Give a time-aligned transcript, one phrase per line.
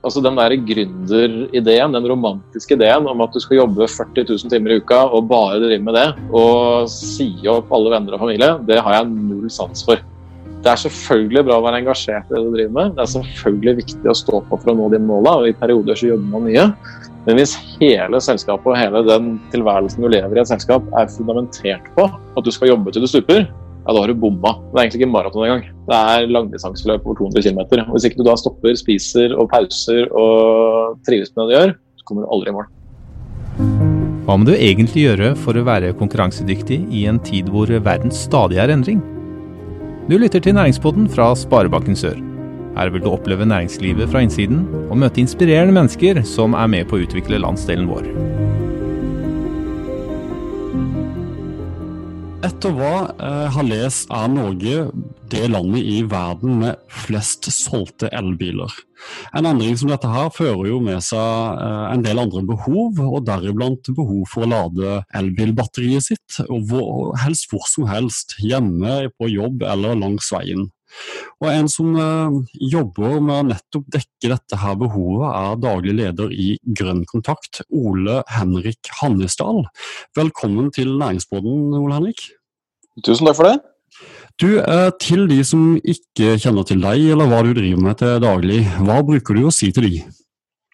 [0.00, 4.72] Altså Den der gründerideen, den romantiske ideen om at du skal jobbe 40 000 timer
[4.72, 8.80] i uka og bare drive med det, og si opp alle venner og familie, det
[8.80, 10.00] har jeg null sans for.
[10.60, 12.96] Det er selvfølgelig bra å være engasjert i det du driver med.
[12.96, 15.96] Det er selvfølgelig viktig å stå på for å nå de målene, og i perioder
[15.96, 16.66] så jobber man mye.
[17.26, 21.88] Men hvis hele selskapet og hele den tilværelsen du lever i et selskap er fundamentert
[21.96, 23.44] på at du skal jobbe til du stuper,
[23.80, 24.52] ja, da har du bomma.
[24.70, 25.62] Det er egentlig ikke maraton engang.
[25.88, 27.60] Det er langdistanseløp over 200 km.
[27.94, 32.08] Hvis ikke du da stopper, spiser og pauser og trives med det du gjør, så
[32.08, 32.68] kommer du aldri i mål.
[34.28, 38.60] Hva må du egentlig gjøre for å være konkurransedyktig i en tid hvor verden stadig
[38.62, 39.00] er endring?
[40.10, 42.20] Du lytter til Næringspodden fra Sparebanken Sør.
[42.76, 46.98] Her vil du oppleve næringslivet fra innsiden og møte inspirerende mennesker som er med på
[46.98, 48.06] å utvikle landsdelen vår.
[52.40, 54.76] Etter hva jeg har lest, er Norge
[55.28, 58.72] det landet i verden med flest solgte elbiler.
[59.36, 63.26] En endring som dette her fører jo med seg eh, en del andre behov, og
[63.28, 69.66] deriblant behov for å lade elbilbatteriet sitt, og helst hvor som helst, hjemme, på jobb
[69.68, 70.70] eller langs veien.
[71.40, 76.34] Og En som uh, jobber med å nettopp dekke dette her behovet, er daglig leder
[76.34, 79.64] i Grønn Kontakt, Ole Henrik Hannesdal.
[80.18, 82.26] Velkommen til Næringsbåten, Ole Henrik.
[83.06, 83.58] Tusen takk for det.
[84.40, 88.20] Du, uh, Til de som ikke kjenner til deg eller hva du driver med til
[88.22, 90.02] daglig, hva bruker du å si til de?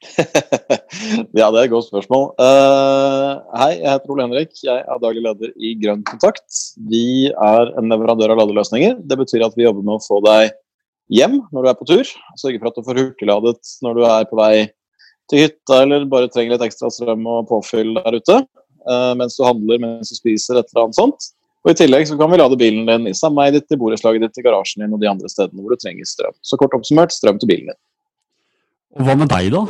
[1.38, 2.28] ja, det er et godt spørsmål.
[2.36, 4.52] Uh, hei, jeg heter Ole Henrik.
[4.60, 6.46] Jeg er daglig leder i Grønn Kontakt.
[6.90, 8.98] Vi er en leverandør av ladeløsninger.
[9.08, 10.52] Det betyr at vi jobber med å få deg
[11.12, 12.10] hjem når du er på tur.
[12.40, 14.66] Sørge for at du får hurtigladet når du er på vei
[15.30, 18.42] til hytta eller bare trenger litt ekstra strøm og påfyll der ute.
[18.86, 21.32] Uh, mens du handler, mens du spiser, et eller annet sånt.
[21.66, 24.38] Og I tillegg så kan vi lade bilen din i sameiet ditt, i borettslaget ditt,
[24.38, 26.36] i garasjen din og de andre stedene hvor du trenger strøm.
[26.46, 27.80] Så kort oppsummert strøm til bilen din.
[29.02, 29.64] Hva med deg, da?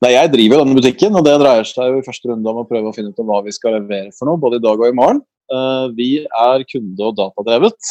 [0.00, 2.68] Nei, Jeg driver denne butikken, og det dreier seg jo i første runde om å
[2.68, 4.96] prøve å finne ut hva vi skal levere for noe, både i dag og i
[4.96, 5.20] morgen.
[5.52, 7.90] Eh, vi er kunde- og datadrevet.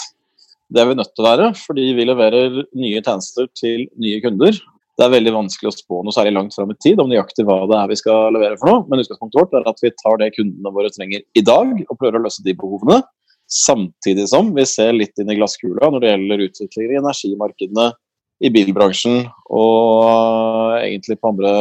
[0.73, 4.57] Det er vi nødt til å være, fordi vi leverer nye tjenester til nye kunder.
[4.97, 7.61] Det er veldig vanskelig å spå noe særlig langt fram i tid om nøyaktig hva
[7.69, 10.33] det er vi skal levere for noe, men utgangspunktet vårt er at vi tar det
[10.33, 13.03] kundene våre trenger i dag, og prøver å løse de behovene.
[13.47, 17.91] Samtidig som vi ser litt inn i glasskula når det gjelder utviklinger i energimarkedene
[18.39, 21.51] i bilbransjen og egentlig på andre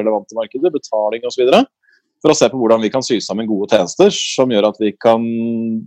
[0.00, 1.46] relevante markeder, betaling osv.
[2.24, 4.94] For å se på hvordan vi kan sy sammen gode tjenester som gjør at vi
[4.96, 5.22] kan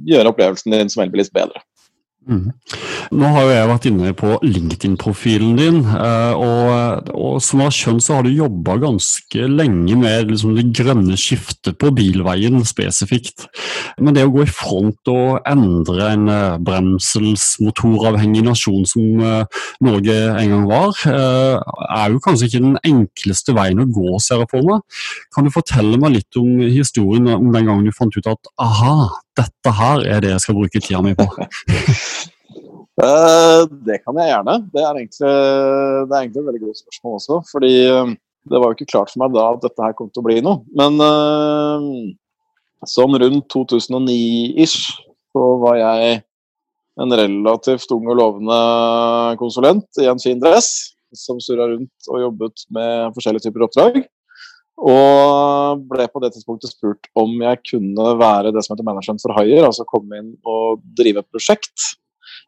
[0.07, 1.63] gjøre opplevelsen din som elbilist bedre.
[2.27, 2.51] Mm.
[3.15, 7.75] Nå har jo jeg vært inne på LinkedIn-profilen din, eh, og, og, som jeg har
[7.77, 13.47] skjønt så har du jobba ganske lenge med liksom, det grønne skiftet på bilveien spesifikt.
[14.03, 20.17] Men det å gå i front og endre en uh, bremselsmotoravhengig nasjon som uh, Norge
[20.27, 24.67] en gang var, er jo kanskje ikke den enkleste veien å gå, ser jeg for
[24.67, 24.83] meg.
[25.33, 28.97] Kan du fortelle meg litt om historien om den gangen du fant ut at aha,
[29.37, 31.25] dette her er det jeg skal bruke tida mi på?
[33.01, 34.55] uh, det kan jeg gjerne.
[34.73, 37.41] Det er, egentlig, det er egentlig et veldig godt spørsmål også.
[37.51, 38.15] fordi uh,
[38.47, 40.39] det var jo ikke klart for meg da at dette her kom til å bli
[40.45, 40.63] noe.
[40.77, 44.79] Men uh, sånn rundt 2009-ish
[45.35, 46.21] så var jeg
[46.97, 48.59] en relativt ung og lovende
[49.41, 53.99] konsulent i en fin dress som surra rundt og jobbet med forskjellige typer oppdrag.
[54.77, 59.33] Og ble på det tidspunktet spurt om jeg kunne være det som heter manageren for
[59.39, 61.93] hire, altså komme inn og drive et prosjekt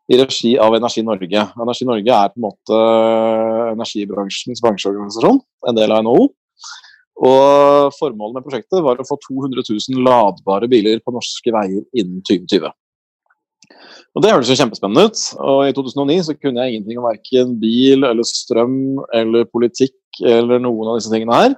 [0.10, 1.46] i regi av Energi Norge.
[1.62, 2.82] Energi Norge er på en måte
[3.74, 6.28] energibransjens bransjeorganisasjon, en del av NHO.
[7.30, 12.22] Og Formålet med prosjektet var å få 200 000 ladbare biler på norske veier innen
[12.30, 12.70] 2020.
[14.18, 15.24] Og Det høres jo kjempespennende ut.
[15.38, 20.62] og I 2009 så kunne jeg ingenting om verken bil eller strøm eller politikk eller
[20.64, 21.58] noen av disse tingene her.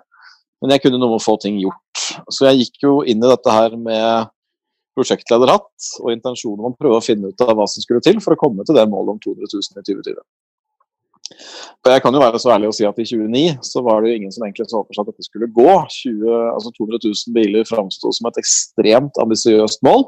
[0.61, 2.05] Men jeg kunne noen få ting gjort.
[2.29, 4.29] Så jeg gikk jo inn i dette her med
[4.97, 8.35] prosjektlederhatt og intensjonen om å prøve å finne ut av hva som skulle til for
[8.35, 10.23] å komme til det målet om 200 000 i 2020.
[11.81, 14.11] Og jeg kan jo være så ærlig å si at I 2009 så var det
[14.11, 15.69] jo ingen som egentlig så for seg at dette skulle gå.
[15.95, 20.05] 20, altså 200 000 biler framsto som et ekstremt ambisiøst mål.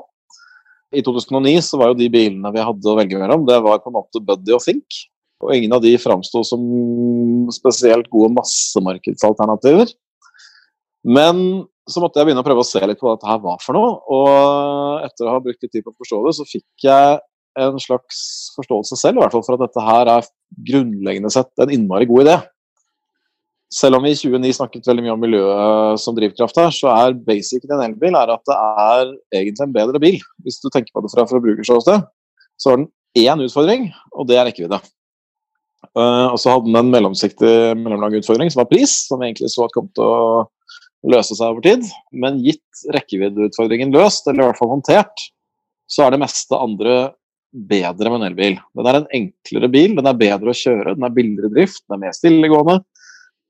[0.94, 3.90] I 2009 så var jo de bilene vi hadde å velge mellom, det var på
[3.90, 5.00] en måte Buddy og Think.
[5.44, 6.62] Og ingen av de framsto som
[7.52, 9.90] spesielt gode massemarkedsalternativer.
[11.04, 11.44] Men
[11.90, 13.76] så måtte jeg begynne å prøve å se litt på hva dette her var for
[13.76, 13.98] noe.
[14.16, 17.20] Og etter å ha brukt litt tid på å forstå det, så fikk jeg
[17.60, 18.24] en slags
[18.56, 20.30] forståelse selv, i hvert fall for at dette her er
[20.70, 22.38] grunnleggende sett en innmari god idé.
[23.74, 27.16] Selv om vi i 2009 snakket veldig mye om miljøet som drivkraft her, så er
[27.28, 30.20] basic i en elbil er at det er egentlig en bedre bil.
[30.46, 32.06] Hvis du tenker på det fra forbrukerståsted,
[32.62, 34.82] så har den én utfordring, og det er rekkevidde.
[35.94, 39.52] Uh, og så hadde den en mellomsiktig, mellomlang utfordring, som var pris, som vi egentlig
[39.54, 40.46] så at kom til å
[41.10, 41.88] løse seg over tid.
[42.16, 45.28] Men gitt rekkeviddeutfordringen løst, eller i hvert fall håndtert,
[45.90, 46.96] så er det meste andre
[47.54, 48.58] bedre med en elbil.
[48.78, 51.98] Den er en enklere bil, den er bedre å kjøre, den er billigere drift, den
[51.98, 52.80] er mer stillegående.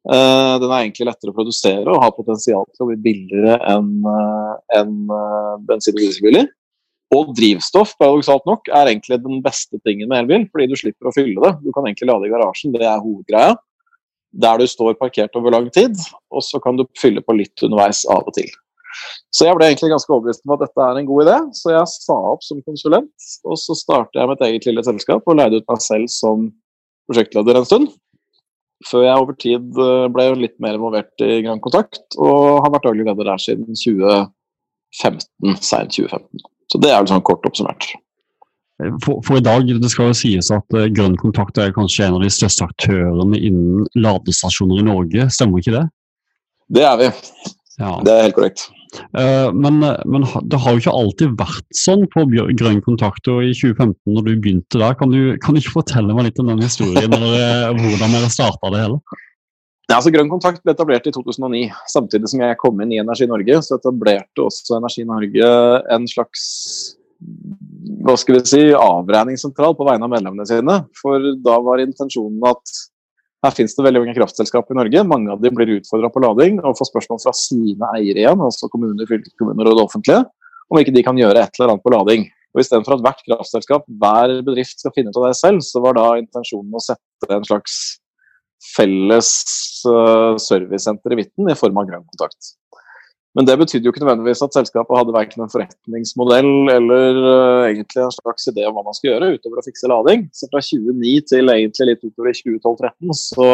[0.04, 4.04] Uh, den er egentlig lettere å produsere og har potensial til å bli billigere enn
[4.04, 6.50] uh, en, uh, bensin- og dieselbiler.
[7.14, 11.14] Og drivstoff paradoksalt nok, er egentlig den beste tingen med elbil, fordi du slipper å
[11.16, 11.54] fylle det.
[11.64, 13.56] Du kan egentlig lade i garasjen, det er hovedgreia.
[14.34, 15.98] Der du står parkert over lang tid,
[16.34, 18.50] og så kan du fylle på litt underveis av og til.
[19.34, 21.90] Så jeg ble egentlig ganske overbevist om at dette er en god idé, så jeg
[21.90, 23.28] sa opp som konsulent.
[23.50, 26.48] Og så startet jeg mitt eget lille selskap og leide ut meg selv som
[27.10, 27.92] prosjektleder en stund.
[28.90, 32.90] Før jeg over tid eh, ble litt mer involvert i Grand Kontakt, og har vært
[32.90, 36.44] daglig leder der siden 2015, seint 2015.
[36.72, 37.94] Så det er vel sånn kort oppsummert.
[39.04, 42.20] For, for, i dag, det skal jo sies at uh, Grønn Kontakt er kanskje en
[42.20, 45.84] av de største aktørene innen ladestasjoner i Norge, stemmer ikke det?
[46.74, 47.12] Det er vi.
[47.82, 47.98] Ja.
[48.06, 48.68] Det er helt korrekt.
[49.18, 53.28] Uh, men, men, det har jo ikke alltid vært sånn på Grønn Kontakt.
[53.32, 56.42] og I 2015, når du begynte der, kan du, kan du ikke fortelle meg litt
[56.42, 57.10] om den historien?
[57.10, 59.02] eller hvordan dere starta det hele?
[59.90, 61.66] Ja, altså Grønn Kontakt ble etablert i 2009.
[61.92, 65.50] Samtidig som jeg kom inn i Energi Norge, så etablerte også Energi Norge
[65.92, 66.44] en slags
[68.04, 70.80] hva skal vi si, avregningssentral på vegne av medlemmene sine.
[71.00, 72.76] For da var intensjonen at
[73.44, 75.04] her finnes det veldig mange kraftselskap i Norge.
[75.08, 78.70] Mange av dem blir utfordra på lading og får spørsmål fra sine eiere igjen, altså
[78.72, 80.22] kommuner, fylkeskommuner og det offentlige,
[80.72, 82.30] om ikke de kan gjøre et eller annet på lading.
[82.54, 85.98] Og Istedenfor at hvert kraftselskap, hver bedrift skal finne ut av det selv, så var
[85.98, 87.78] da intensjonen å sette en slags
[88.74, 89.30] felles
[89.90, 92.54] uh, servicesenter i midten i form av grønn kontakt.
[93.34, 98.04] Men det betydde jo ikke nødvendigvis at selskapet hadde verken en forretningsmodell eller uh, egentlig
[98.04, 100.28] en slags idé om hva man skal gjøre, utover å fikse lading.
[100.38, 103.48] Så fra 2009 til egentlig litt utover i 2012-2013 så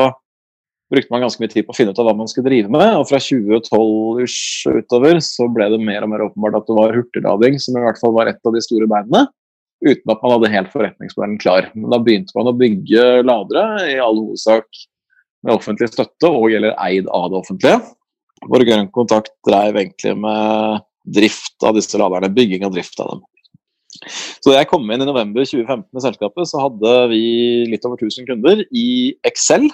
[0.90, 2.92] brukte man ganske mye tid på å finne ut av hva man skulle drive med.
[3.00, 7.60] Og fra 2012 utover så ble det mer og mer åpenbart at det var hurtiglading
[7.62, 9.28] som i hvert fall var et av de store beinene.
[9.86, 11.70] Uten at man hadde helt forretningsmodellen klar.
[11.78, 14.68] Men da begynte man å bygge ladere, i all hovedsak
[15.46, 17.80] med offentlig støtte og eller eid av det offentlige.
[18.47, 23.25] Vår Grønn Kontakt drev egentlig med drift av disse laderne, bygging og drift av dem.
[24.39, 27.21] Så da jeg kom inn i november 2015 i selskapet, så hadde vi
[27.71, 28.89] litt over 1000 kunder i
[29.27, 29.68] Excel.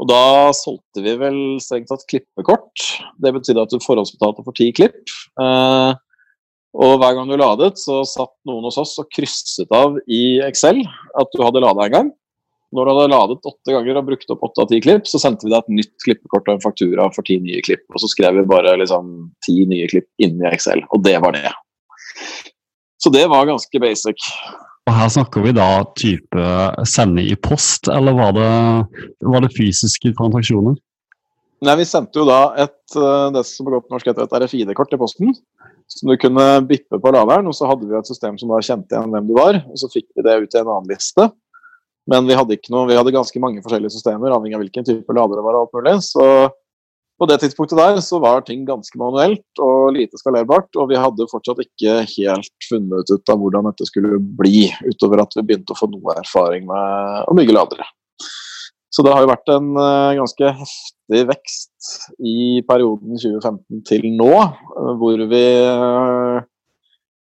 [0.00, 2.86] Og da solgte vi vel strengt tatt klippekort.
[3.20, 5.02] Det betydde at du forhåndsbetalte for ti klipp.
[5.42, 5.90] Eh,
[6.80, 10.80] og hver gang du ladet, så satt noen hos oss og krysset av i Excel
[11.18, 12.10] at du hadde lada en gang.
[12.70, 15.46] Når du hadde ladet åtte ganger og brukt opp åtte av ti klipp, så sendte
[15.46, 17.82] vi deg et nytt klippekort og en faktura for ti nye klipp.
[17.90, 19.08] Og så skrev vi bare liksom
[19.46, 21.50] ti nye klipp inni Excel, og det var det.
[23.02, 24.28] Så det var ganske basic.
[24.86, 25.68] Og her snakker vi da
[25.98, 26.46] type
[26.88, 28.52] sende i post, eller var det,
[29.26, 30.78] var det fysiske transaksjoner?
[31.60, 34.94] Nei, Vi sendte jo da et eh, det som på godt norsk heter et RFID-kort
[34.96, 35.34] i posten.
[35.90, 38.94] Som du kunne bippe på laderen, og så hadde vi et system som da kjente
[38.94, 39.58] igjen hvem du var.
[39.68, 41.26] Og så fikk vi det ut i en annen liste.
[42.10, 45.38] Men vi hadde, noe, vi hadde, ganske mange forskjellige systemer, avhengig av hvilken type lader
[45.38, 45.60] det var.
[45.60, 45.94] alt mulig.
[46.02, 46.24] Så
[47.20, 50.70] på det tidspunktet der så var ting ganske manuelt og lite skalerbart.
[50.80, 55.36] Og vi hadde fortsatt ikke helt funnet ut av hvordan dette skulle bli, utover at
[55.38, 57.86] vi begynte å få noe erfaring med å bygge ladere.
[58.90, 61.90] Så det har jo vært en uh, ganske heftig vekst
[62.26, 66.40] i perioden 2015 til nå, uh, hvor vi uh,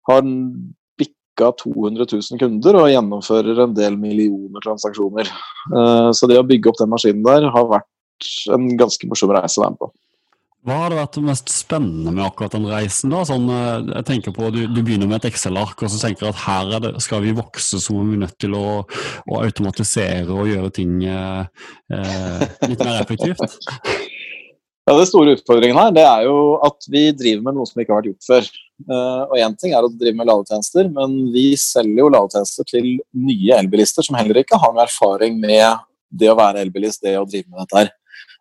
[0.08, 0.24] har
[1.40, 1.54] ca.
[1.64, 5.32] 200 000 kunder og gjennomfører en del millioner transaksjoner.
[5.72, 7.90] Eh, så det å bygge opp den maskinen der har vært
[8.54, 9.92] en ganske morsom reise å være med på.
[10.68, 13.14] Hva har det vært det mest spennende med akkurat den reisen?
[13.14, 13.22] da?
[13.28, 16.32] Sånn, eh, jeg tenker på, Du, du begynner med et Excel-ark og så tenker du
[16.34, 20.52] at her det, skal vi vokse, så er vi nødt til å, å automatisere og
[20.52, 21.66] gjøre ting eh,
[21.96, 23.40] eh litt mer effektivt.
[24.90, 27.94] Ja, Den store utfordringen her det er jo at vi driver med noe som ikke
[27.94, 28.48] har vært gjort før.
[28.90, 32.88] Uh, og Én ting er å drive med ladetjenester, men vi selger jo ladetjenester til
[33.14, 37.28] nye elbilister som heller ikke har noe erfaring med det å være elbilist, det å
[37.28, 37.94] drive med dette her.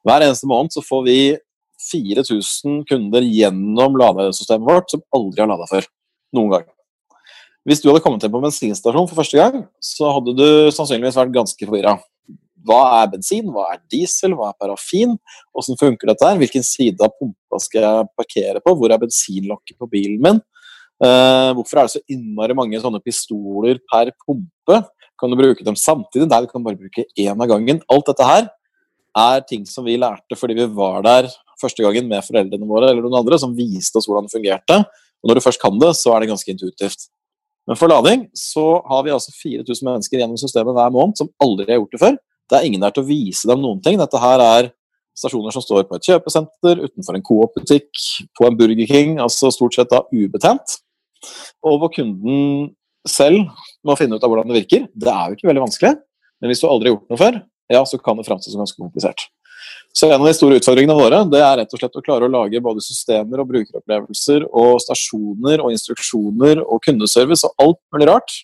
[0.08, 1.18] Hver eneste måned så får vi
[1.90, 5.84] 4000 kunder gjennom ladesystemet vårt som aldri har lada før.
[6.32, 6.68] Noen gang.
[7.68, 11.36] Hvis du hadde kommet inn på bensinstasjon for første gang, så hadde du sannsynligvis vært
[11.36, 11.98] ganske forvirra.
[12.66, 15.16] Hva er bensin, hva er diesel, hva er parafin?
[15.54, 16.26] Hvordan funker dette?
[16.26, 16.38] her?
[16.40, 18.74] Hvilken side av pumpa skal jeg parkere på?
[18.78, 20.40] Hvor er bensinlokket på bilen min?
[20.98, 24.80] Uh, hvorfor er det så innmari mange sånne pistoler per pumpe?
[25.18, 26.28] Kan du bruke dem samtidig?
[26.30, 27.82] Nei, du kan bare bruke én av gangen.
[27.90, 28.48] Alt dette her
[29.18, 33.02] er ting som vi lærte fordi vi var der første gangen med foreldrene våre eller
[33.02, 34.82] noen andre som viste oss hvordan det fungerte.
[35.18, 37.08] Og når du først kan det, så er det ganske intuitivt.
[37.68, 41.66] Men for lading så har vi altså 4000 mennesker gjennom systemet hver måned som aldri
[41.68, 42.18] har gjort det før.
[42.48, 43.98] Det er ingen der til å vise dem noen ting.
[44.00, 44.70] Dette her er
[45.18, 48.02] stasjoner som står på et kjøpesenter, utenfor en Coop-butikk,
[48.38, 50.78] på en Burger King, altså stort sett da ubetjent.
[51.66, 52.70] Og hvor kunden
[53.08, 53.48] selv
[53.86, 54.86] må finne ut av hvordan det virker.
[54.94, 55.96] Det er jo ikke veldig vanskelig,
[56.38, 58.80] men hvis du aldri har gjort noe før, ja, så kan det framstå som ganske
[58.80, 59.26] komplisert.
[59.96, 62.32] Så en av de store utfordringene våre det er rett og slett å klare å
[62.32, 68.36] lage både systemer og brukeropplevelser og stasjoner og instruksjoner og kundeservice og alt mulig rart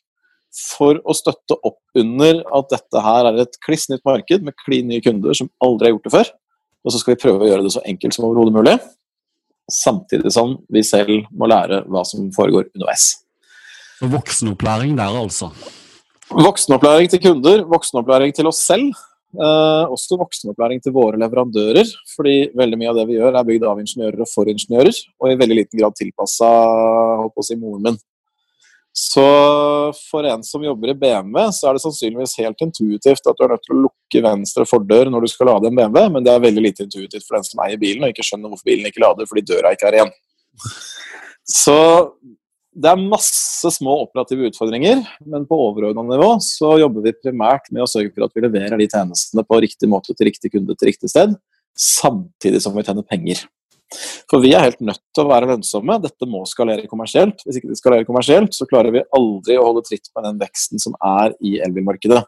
[0.55, 4.91] for å støtte opp under at dette her er et kliss nytt marked med klin
[4.91, 6.31] nye kunder som aldri har gjort det før.
[6.85, 8.75] Og så skal vi prøve å gjøre det så enkelt som overhodet mulig,
[9.73, 13.09] samtidig som vi selv må lære hva som foregår underveis.
[14.05, 15.51] Voksenopplæring der, altså?
[16.35, 18.93] Voksenopplæring til kunder, voksenopplæring til oss selv.
[19.35, 23.65] Eh, også voksenopplæring til våre leverandører, fordi veldig mye av det vi gjør, er bygd
[23.67, 26.51] av ingeniører og for ingeniører, og i veldig liten grad tilpassa
[27.43, 27.99] si, moren min.
[28.95, 29.23] Så
[30.11, 33.51] for en som jobber i BMW, så er det sannsynligvis helt intuitivt at du er
[33.57, 36.45] nødt til å lukke venstre fordør når du skal lade en BMW, men det er
[36.45, 39.27] veldig lite intuitivt for den som eier bilen og ikke skjønner hvorfor bilen ikke lader
[39.27, 40.15] fordi døra ikke er igjen.
[41.51, 41.77] Så
[42.75, 47.83] det er masse små operative utfordringer, men på overordna nivå så jobber vi primært med
[47.83, 50.93] å sørge for at vi leverer de tjenestene på riktig måte til riktig kunde til
[50.93, 51.35] riktig sted,
[51.75, 53.43] samtidig som vi tjener penger.
[54.31, 55.99] For vi er helt nødt til å være lønnsomme.
[56.03, 57.43] Dette må skalere kommersielt.
[57.47, 60.83] Hvis ikke det skalerer kommersielt, så klarer vi aldri å holde tritt med den veksten
[60.83, 62.25] som er i elbilmarkedet.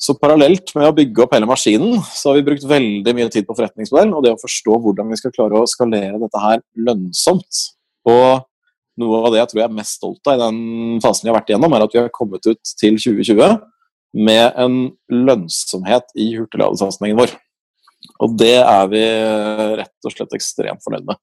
[0.00, 3.46] Så parallelt med å bygge opp hele maskinen, så har vi brukt veldig mye tid
[3.46, 7.60] på forretningsmodell og det å forstå hvordan vi skal klare å skalere dette her lønnsomt.
[8.10, 8.42] Og
[9.00, 10.58] noe av det jeg tror jeg er mest stolt av i den
[11.02, 13.56] fasen vi har vært igjennom, er at vi har kommet ut til 2020
[14.14, 14.76] med en
[15.10, 17.34] lønnsomhet i hurtigladesatsingen vår.
[18.24, 19.04] Og det er vi
[19.80, 21.20] rett og slett ekstremt fornøyd med.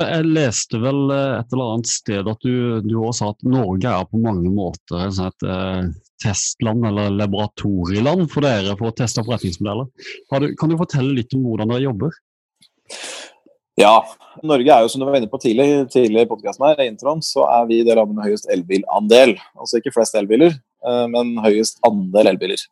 [0.00, 3.90] Jeg leste vel eh, et eller annet sted at du, du også sa at Norge
[3.90, 5.90] er på mange måter et, et eh,
[6.24, 9.90] testland eller laboratorieland for dere for å teste forretningsmodeller.
[10.40, 12.16] Du, kan du fortelle litt om hvordan dere jobber?
[13.80, 13.94] Ja,
[14.44, 17.22] Norge er jo som du var inne på tidlig, tidlig i podkasten her, i introen,
[17.24, 19.36] så er vi det landet med høyest elbilandel.
[19.56, 22.64] Altså ikke flest elbiler, eh, men høyest andel elbiler.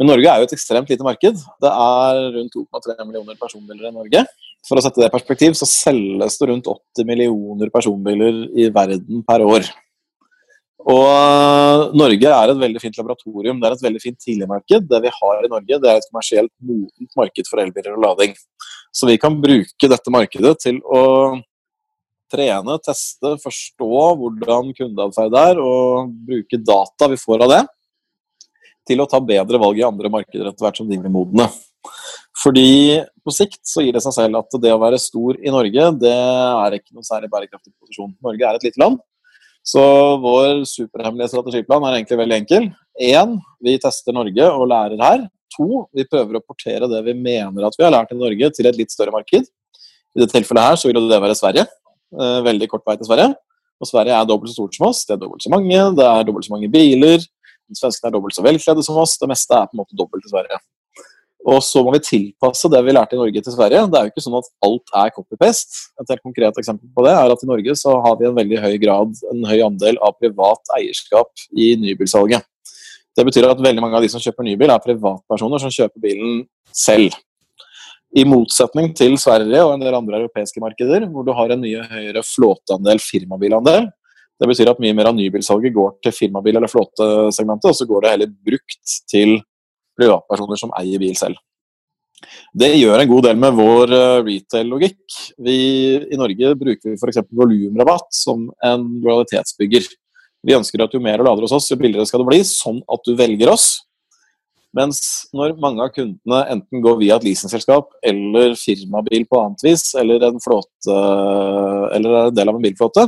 [0.00, 1.44] Men Norge er jo et ekstremt lite marked.
[1.62, 4.24] Det er rundt 2,3 millioner personbiler i Norge.
[4.66, 9.24] For å sette det i perspektiv, så selges det rundt 80 millioner personbiler i verden
[9.26, 9.66] per år.
[10.82, 13.60] Og Norge er et veldig fint laboratorium.
[13.60, 14.88] Det er et veldig fint tidligmarked.
[14.90, 18.34] Det vi har i Norge, det er et kommersielt modent marked for elbiler og lading.
[18.92, 21.02] Så vi kan bruke dette markedet til å
[22.32, 27.62] trene, teste, forstå hvordan kundeatferd er, og bruke data vi får av det,
[28.88, 31.46] til å ta bedre valg i andre markeder etter hvert som de blir modne.
[32.42, 35.88] Fordi på sikt så gir det seg selv at det å være stor i Norge,
[36.00, 38.14] det er ikke noen særlig bærekraftig posisjon.
[38.24, 38.98] Norge er et lite land,
[39.62, 39.82] så
[40.22, 42.70] vår superhemmelige strategiplan er egentlig veldig enkel.
[42.98, 45.28] Én, vi tester Norge og lærer her.
[45.52, 48.68] To, vi prøver å portere det vi mener at vi har lært i Norge, til
[48.68, 49.46] et litt større marked.
[50.12, 51.66] I dette tilfellet her så vil det være Sverige.
[52.12, 53.34] Eh, veldig kort vei til Sverige.
[53.82, 55.04] Og Sverige er dobbelt så stort som oss.
[55.06, 57.22] Det er dobbelt så mange, det er dobbelt så mange biler.
[57.78, 59.18] Svenskene er dobbelt så velkledde som oss.
[59.20, 60.60] Det meste er på en måte dobbelt i Sverige.
[61.42, 63.82] Og så må vi tilpasse det vi lærte i Norge til Sverige.
[63.90, 65.80] Det er jo ikke sånn at alt er copy-paste.
[65.98, 68.60] Et helt konkret eksempel på det er at i Norge så har vi en veldig
[68.62, 72.46] høy grad, en høy andel av privat eierskap i nybilsalget.
[73.12, 76.44] Det betyr at veldig mange av de som kjøper nybil, er privatpersoner som kjøper bilen
[76.72, 77.16] selv.
[78.16, 81.82] I motsetning til Sverige og en del andre europeiske markeder, hvor du har en mye
[81.90, 83.88] høyere flåteandel, firmabilandel,
[84.42, 88.02] det betyr at mye mer av nybilsalget går til firmabil- eller flåtesegmentet, og så går
[88.02, 89.36] det heller brukt til
[89.98, 91.38] privatpersoner som eier bil selv.
[92.54, 95.00] Det gjør en god del med vår eh, retail-logikk.
[95.46, 97.22] I Norge bruker vi f.eks.
[97.30, 99.86] volumrabatt som en lojalitetsbygger.
[100.42, 102.82] Vi ønsker at jo mer du lader hos oss, jo billigere skal det bli, sånn
[102.90, 103.70] at du velger oss.
[104.74, 109.90] Mens når mange av kundene enten går via et leasingselskap eller firmabil på annet vis,
[110.00, 111.00] eller flåte,
[111.92, 113.06] eller er en del av en bilflåte,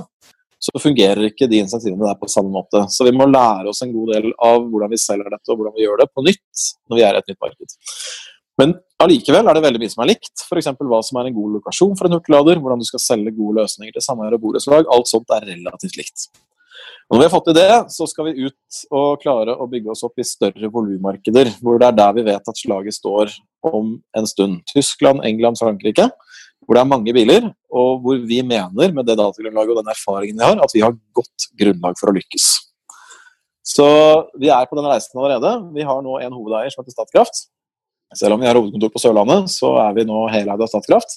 [0.65, 2.87] så fungerer ikke de insentivene der på samme måte.
[2.93, 5.75] Så vi må lære oss en god del av hvordan vi selger dette og hvordan
[5.77, 7.77] vi gjør det på nytt når vi er i et nytt marked.
[8.61, 10.33] Men allikevel er det veldig mye som er likt.
[10.47, 10.71] F.eks.
[10.79, 13.97] hva som er en god lokasjon for en hurtiglader, hvordan du skal selge gode løsninger
[13.97, 14.89] til sameier og borettslag.
[14.95, 16.29] Alt sånt er relativt likt.
[17.11, 20.05] Når vi har fått til det, så skal vi ut og klare å bygge oss
[20.07, 23.35] opp i større volummarkeder, hvor det er der vi vet at slaget står
[23.69, 24.63] om en stund.
[24.73, 26.09] Tyskland, England, Frankrike
[26.65, 30.39] hvor det er mange biler, og hvor vi mener, med det datagrunnlaget og den erfaringen
[30.41, 32.49] vi har, at vi har godt grunnlag for å lykkes.
[33.65, 33.87] Så
[34.41, 35.55] vi er på den reisen allerede.
[35.75, 37.47] Vi har nå en hovedeier som heter Statkraft.
[38.15, 41.17] Selv om vi har hovedkontor på Sørlandet, så er vi nå heleid av Statkraft.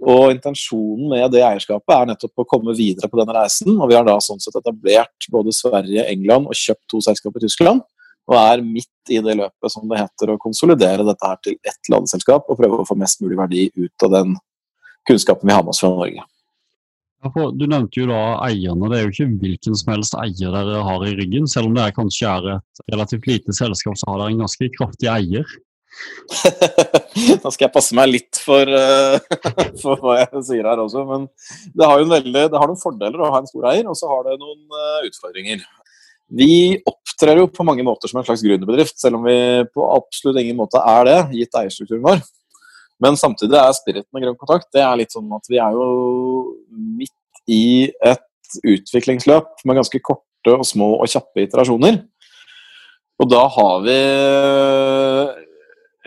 [0.00, 3.74] Og intensjonen med det eierskapet er nettopp å komme videre på denne reisen.
[3.76, 7.48] Og vi har da sånn sett etablert både Sverige, England og kjøpt to selskaper i
[7.48, 7.82] Tyskland.
[8.30, 11.92] Og er midt i det løpet som det heter å konsolidere dette her til ett
[11.92, 14.36] landselskap og prøve å få mest mulig verdi ut av den
[15.08, 16.26] kunnskapen vi har med oss fra Norge.
[17.20, 18.88] Du nevnte jo da eierne.
[18.88, 21.48] Det er jo ikke hvilken som helst eier dere har i ryggen.
[21.50, 25.10] Selv om det kanskje er et relativt lite selskap, så har dere en ganske kraftig
[25.12, 25.44] eier.
[27.42, 29.18] da skal jeg passe meg litt for, uh,
[29.82, 31.04] for, hva jeg sier her også.
[31.08, 31.28] Men
[31.76, 34.24] det har veldig, det har noen fordeler å ha en stor eier, og så har
[34.30, 35.66] det noen uh, utfordringer.
[36.40, 39.36] Vi opptrer jo på mange måter som en slags gründerbedrift, selv om vi
[39.74, 42.22] på absolutt ingen måte er det, gitt eierstrukturen vår.
[43.00, 45.86] Men samtidig er spiriten av Grønn kontakt det er litt sånn at vi er jo
[46.70, 52.02] midt i et utviklingsløp med ganske korte og små og kjappe iterasjoner.
[53.20, 53.96] Og da har vi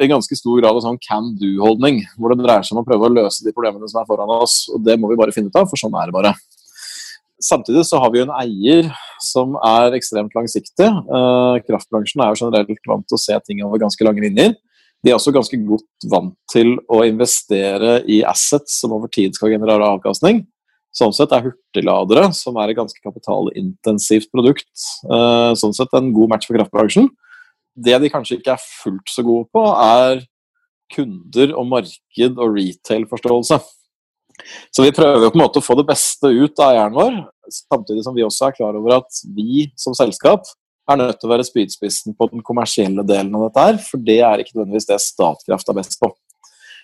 [0.01, 3.05] i ganske stor grad en sånn can do-holdning, hvor det dreier seg om å prøve
[3.07, 4.63] å løse de problemene som er foran oss.
[4.73, 6.33] Og det må vi bare finne ut av, for sånn er det bare.
[7.43, 8.89] Samtidig så har vi jo en eier
[9.21, 10.87] som er ekstremt langsiktig.
[10.87, 14.55] Eh, kraftbransjen er jo generelt vant til å se ting over ganske lange linjer.
[15.03, 19.51] De er også ganske godt vant til å investere i assets som over tid skal
[19.51, 20.45] generere avkastning.
[20.93, 24.71] Sånn sett er hurtigladere, som er et ganske kapitalintensivt produkt,
[25.09, 27.09] eh, sånn sett en god match for kraftbransjen.
[27.75, 30.21] Det de kanskje ikke er fullt så gode på, er
[30.93, 33.59] kunder og marked og retail-forståelse.
[34.73, 37.17] Så vi prøver på en måte å få det beste ut av eieren vår,
[37.49, 40.45] samtidig som vi også er klar over at vi som selskap
[40.89, 44.19] er nødt til å være spydspissen på den kommersielle delen av dette her, for det
[44.25, 46.09] er ikke nødvendigvis det Statkraft er best på.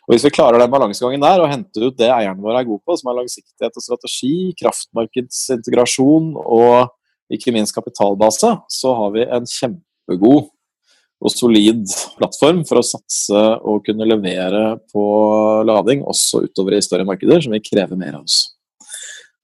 [0.10, 2.82] Og Hvis vi klarer den balansegangen der og henter ut det eierne våre er gode
[2.82, 6.96] på, som er langsiktighet og strategi, kraftmarkedsintegrasjon og
[7.30, 10.48] ikke minst kapitalbase, så har vi en kjempegod
[11.20, 11.84] og solid
[12.18, 15.04] plattform for å satse og kunne levere på
[15.68, 18.56] lading også utover i større markeder, som vil kreve mer av oss.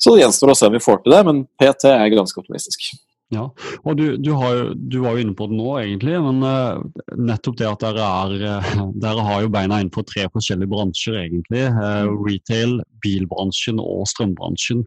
[0.02, 2.90] Så det gjenstår å se om vi får til det, men PT er ganske optimistisk.
[3.36, 3.46] Ja,
[3.84, 6.80] og du, du, jo, du, var jo inne på det nå, egentlig, men uh,
[7.20, 11.68] nettopp det at dere, er, uh, dere har jo beina innenfor tre forskjellige bransjer, egentlig.
[11.76, 14.86] Uh, retail, bilbransjen og strømbransjen.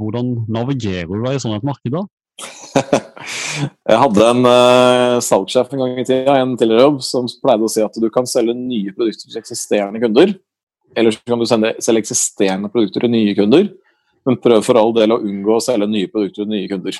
[0.00, 2.02] hvordan navigerer du deg i sånn et marked da?
[3.88, 7.70] Jeg hadde en uh, salgssjef en gang i tida, en tidligere jobb, som pleide å
[7.70, 10.34] si at du kan selge nye produkter til eksisterende kunder.
[10.98, 13.70] Eller så kan du sende, selge eksisterende produkter til nye kunder,
[14.24, 16.98] men prøv for all del å unngå å selge nye produkter til nye kunder.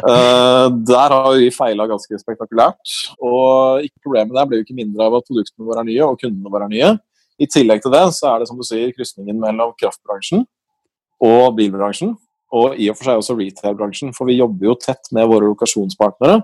[0.00, 2.94] Uh, der har vi feila ganske spektakulært.
[3.20, 6.52] Og problemet der blir jo ikke mindre av at produktene våre er nye og kundene
[6.52, 6.92] våre er nye.
[7.36, 10.46] I tillegg til det så er det som du sier, krysningen mellom kraftbransjen
[11.26, 12.14] og bilbransjen
[12.56, 14.12] og i og for seg også retail-bransjen.
[14.16, 16.40] For vi jobber jo tett med våre lokasjonspartnere,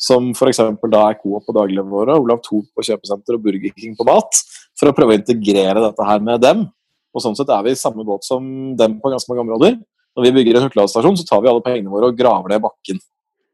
[0.00, 0.62] som f.eks.
[0.90, 4.40] da er Coop på dagligvare, Olav Thon på kjøpesenter og Burger King på mat,
[4.78, 6.64] for å prøve å integrere dette her med dem.
[7.12, 8.44] Og sånn sett er vi i samme båt som
[8.78, 9.76] dem på ganske mange områder.
[10.16, 13.00] Når vi bygger en hurtigladestasjon, så tar vi alle pengene våre og graver ned bakken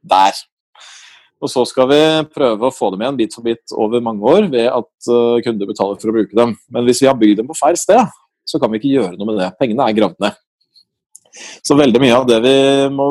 [0.07, 0.39] der.
[1.39, 2.01] Og så skal vi
[2.35, 5.71] prøve å få dem igjen bit for bit over mange år ved at uh, kunder
[5.71, 6.57] betaler for å bruke dem.
[6.75, 8.11] Men hvis vi har bygd dem på feil sted,
[8.49, 9.53] så kan vi ikke gjøre noe med det.
[9.61, 10.39] Pengene er gravd ned.
[11.63, 12.57] Så veldig mye av det vi
[12.91, 13.09] må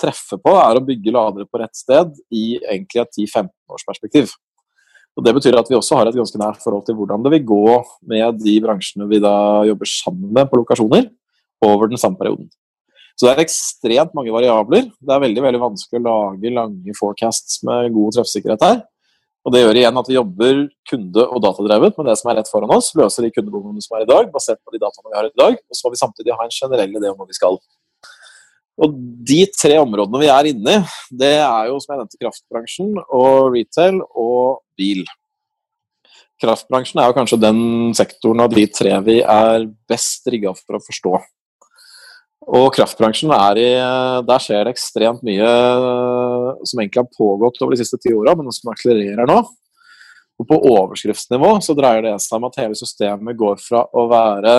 [0.00, 4.32] treffe på, er å bygge ladere på rett sted i egentlig et 10-15 års perspektiv.
[5.16, 7.46] Og Det betyr at vi også har et ganske nært forhold til hvordan det vil
[7.48, 7.66] gå
[8.04, 11.08] med de bransjene vi da jobber sammen med på lokasjoner,
[11.64, 12.50] over den samme perioden.
[13.16, 14.90] Så det er ekstremt mange variabler.
[15.00, 18.82] Det er veldig veldig vanskelig å lage lange forecasts med god treffsikkerhet her.
[19.46, 20.56] Og Det gjør igjen at vi jobber
[20.90, 22.92] kunde- og datadrevet med det som er rett foran oss.
[22.98, 25.54] Løser de kundebehovene som er i dag, basert på de dataene vi har i dag.
[25.54, 27.56] Og så må vi samtidig ha en generell idé om hvor vi skal.
[28.76, 32.90] Og De tre områdene vi er inne i, det er jo som jeg nevnte kraftbransjen
[33.04, 35.06] og retail og bil.
[36.42, 37.60] Kraftbransjen er jo kanskje den
[37.96, 41.14] sektoren av de tre vi er best rigga for å forstå.
[42.46, 43.70] Og kraftbransjen er i
[44.28, 48.36] Der skjer det ekstremt mye eh, som egentlig har pågått over de siste ti åra,
[48.36, 49.40] men som akselererer nå.
[50.36, 54.58] Og På overskriftsnivå så dreier det seg om at hele systemet går fra å være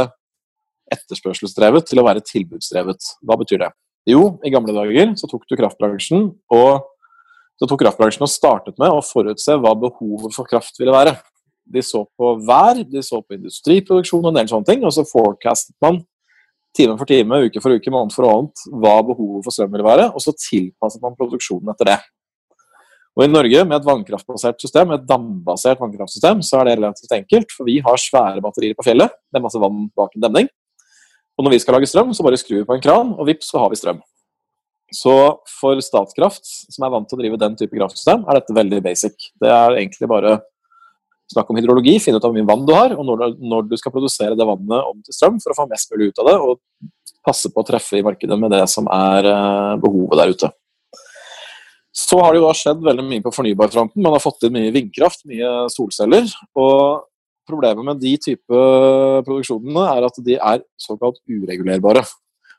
[0.92, 3.14] etterspørselsdrevet til å være tilbudsdrevet.
[3.22, 3.76] Hva betyr det?
[4.08, 6.86] Jo, i gamle dager så tok du kraftbransjen og
[7.58, 11.16] så tok kraftbransjen og startet med å forutse hva behovet for kraft ville være.
[11.68, 15.04] De så på vær, de så på industriproduksjon og en del sånne ting, og så
[15.10, 16.00] forecastet man
[16.78, 20.12] time for time, uke for uke, måned for annet hva behovet for strøm ville være,
[20.14, 21.98] og så tilpasset man produksjonen etter det.
[23.18, 27.50] Og I Norge, med et vannkraftbasert system, et dambasert vannkraftsystem, så er det relativt enkelt,
[27.58, 29.18] for vi har svære batterier på fjellet.
[29.26, 30.52] Det er masse vann bak en demning.
[31.38, 33.52] Og når vi skal lage strøm, så bare skrur vi på en kran, og vips,
[33.52, 34.02] så har vi strøm.
[34.94, 35.14] Så
[35.52, 39.32] for Statkraft, som er vant til å drive den type kraftsystem, er dette veldig basic.
[39.42, 40.40] Det er egentlig bare
[41.28, 43.92] Snakk om hydrologi, finne ut hvor mye vann du har, og når, når, du skal
[43.92, 46.86] produsere det vannet om til strøm for å få mest mulig ut av det, og
[47.28, 50.50] passe på å treffe i markedet med det som er uh, behovet der ute.
[51.92, 54.06] Så har det jo skjedd veldig mye på fornybarfronten.
[54.06, 56.32] Man har fått inn mye vindkraft, mye solceller.
[56.56, 57.04] Og
[57.48, 58.62] problemet med de type
[59.28, 62.04] produksjonene er at de er såkalt uregulerbare.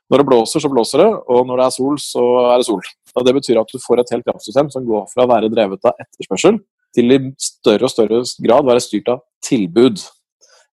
[0.09, 2.81] Når det blåser, så blåser det, og når det er sol, så er det sol.
[3.13, 5.85] Og Det betyr at du får et helt kraftsystem som går fra å være drevet
[5.85, 6.57] av etterspørsel
[6.97, 10.01] til i større og større grad være styrt av tilbud.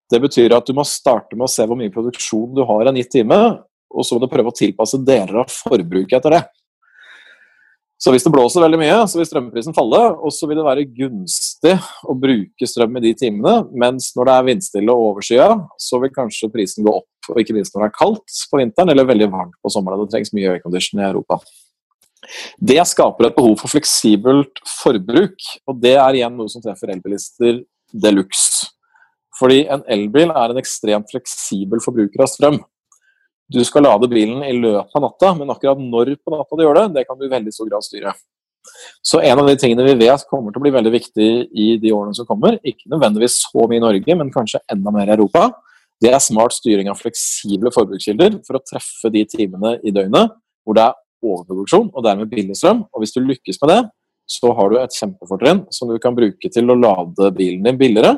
[0.08, 2.96] Det betyr at du må starte med å se hvor mye produksjon du har en
[2.96, 3.40] gitt time,
[3.92, 6.42] og så må du prøve å tilpasse deler av forbruket etter det.
[7.96, 10.88] Så hvis det blåser veldig mye, så vil strømprisen falle, og så vil det være
[10.98, 11.72] gunstig
[12.04, 15.46] å bruke strøm i de timene, mens når det er vindstille og overskya,
[15.80, 17.08] så vil kanskje prisen gå opp.
[17.32, 20.04] Og ikke minst når det er kaldt på vinteren eller veldig varmt på sommeren.
[20.04, 21.40] Det trengs mye aircondition i Europa.
[22.60, 27.62] Det skaper et behov for fleksibelt forbruk, og det er igjen noe som treffer elbilister
[27.96, 28.68] de luxe.
[29.36, 32.60] Fordi en elbil er en ekstremt fleksibel forbruker av strøm.
[33.52, 36.80] Du skal lade bilen i løpet av natta, men akkurat når på natta du gjør
[36.80, 38.14] det, det kan du i veldig stor grad styre.
[39.06, 41.92] Så en av de tingene vi vet kommer til å bli veldig viktig i de
[41.94, 45.46] årene som kommer, ikke nødvendigvis så mye i Norge, men kanskje enda mer i Europa,
[46.02, 50.34] det er smart styring av fleksible forbrukskilder for å treffe de timene i døgnet
[50.66, 52.82] hvor det er overproduksjon og dermed billig strøm.
[52.92, 53.80] Og hvis du lykkes med det,
[54.26, 58.16] så har du et kjempefortrinn som du kan bruke til å lade bilen din billigere,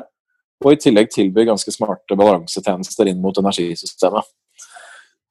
[0.59, 4.25] og i tillegg tilby ganske smarte balansetjenester inn mot energisystemet.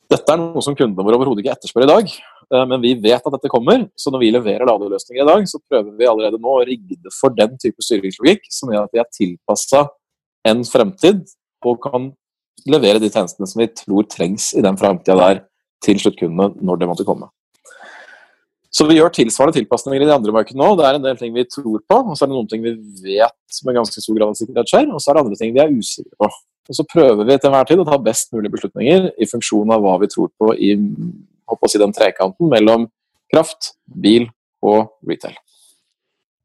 [0.09, 2.13] Dette er noe som kundene våre overhodet ikke etterspør i dag,
[2.55, 3.85] eh, men vi vet at dette kommer.
[3.93, 7.13] Så når vi leverer ladeløsninger i dag, så prøver vi allerede nå å rigge det
[7.13, 9.85] for den type styringslogikk som gjør at vi er tilpassa
[10.49, 11.27] en fremtid
[11.67, 12.13] og kan
[12.69, 15.43] levere de tjenestene som vi tror trengs i den framtida der
[15.85, 17.29] til sluttkundene når det måtte komme.
[18.73, 20.75] Så vi gjør tilsvarende tilpasninger i de andre markedene nå.
[20.77, 22.75] Det er en del ting vi tror på, og så er det noen ting vi
[23.05, 25.63] vet med ganske stor grad av sikkerhet skjer, og så er det andre ting vi
[25.65, 26.29] er usikre på.
[26.69, 29.85] Og så prøver vi til enhver tid å ta best mulige beslutninger i funksjon av
[29.85, 30.75] hva vi tror på i
[31.49, 32.89] å si, den trekanten mellom
[33.33, 34.29] kraft, bil
[34.65, 35.37] og retail.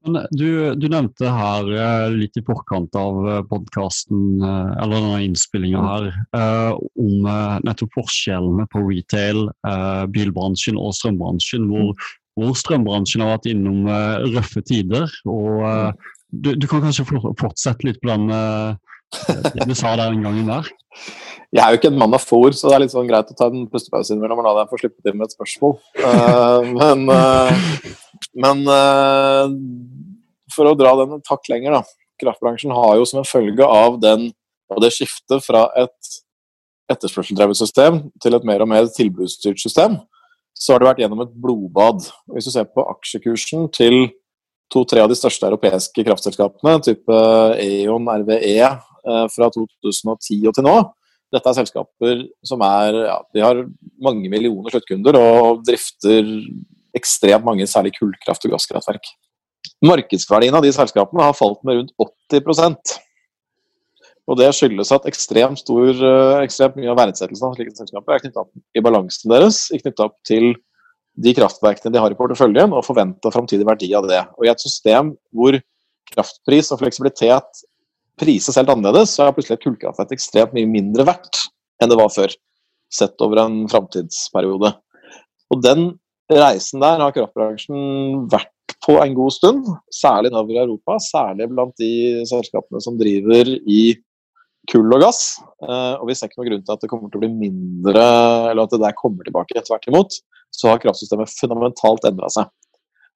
[0.03, 5.83] Du, du, nevnte her eh, litt i forkant av eh, podkasten, eh, eller denne innspillinga
[5.85, 6.09] her,
[6.99, 7.29] om
[7.63, 9.45] nettopp forskjellene på retail,
[10.11, 11.69] bilbransjen og strømbransjen.
[11.71, 11.93] Hvor,
[12.35, 13.87] hvor strømbransjen har vært innom
[14.35, 15.07] røffe tider.
[15.23, 15.95] og
[16.33, 17.05] du, du, kan kanskje
[17.37, 18.27] fortsette litt på den
[19.53, 20.69] det du sa den gangen der?
[21.53, 23.29] Jeg er jo ikke en mann av få ord, så det er litt sånn greit
[23.29, 25.75] å ta en pustepause innimellom og la deg få slippe til med et spørsmål.
[26.01, 27.91] Uh, men, uh,
[28.41, 29.53] men uh,
[30.55, 31.83] for å dra den en takk lenger, da.
[32.23, 34.31] Kraftbransjen har jo som en følge av, den,
[34.73, 36.17] og det skiftet fra et
[36.93, 39.99] etterspørseldrevet system til et mer og mer tilbudsstyrt system,
[40.57, 42.01] så har det vært gjennom et blodbad.
[42.33, 44.07] Hvis du ser på aksjekursen til
[44.73, 47.19] to-tre av de største europeiske kraftselskapene, type
[47.61, 48.71] E.ON, RVE,
[49.03, 50.75] fra 2010 og til nå.
[51.33, 53.63] Dette er selskaper som er ja, de har
[54.05, 56.29] mange millioner sluttkunder og drifter
[56.93, 59.09] ekstremt mange, særlig kullkraft- og gasskraftverk.
[59.83, 61.95] Markedsverdien av de selskapene har falt med rundt
[62.31, 62.93] 80%
[64.23, 68.21] og Det skyldes at ekstremt, stor, eh, ekstremt mye av verdsettelsen av slike selskaper er
[68.23, 70.53] knytta i balansen deres, knytta opp til
[71.19, 74.21] de kraftverkene de har i porteføljen, og forventa framtidig verdi av det.
[74.39, 75.59] Og I et system hvor
[76.13, 77.63] kraftpris og fleksibilitet
[78.19, 81.45] prises helt annerledes, så er plutselig et kullkraftverk ekstremt mye mindre verdt
[81.81, 82.33] enn det var før.
[82.93, 84.73] Sett over en framtidsperiode.
[85.53, 85.91] Og den
[86.31, 88.51] reisen der har kraftbransjen vært
[88.85, 89.67] på en god stund.
[89.93, 93.81] Særlig nedover i Europa, særlig blant de selskapene som driver i
[94.71, 95.23] kull og gass.
[95.63, 98.03] Eh, og vi ser ikke noen grunn til at det kommer til å bli mindre,
[98.51, 99.63] eller at det der kommer tilbake.
[99.67, 100.19] Tvert imot
[100.53, 102.51] så har kraftsystemet fundamentalt endra seg.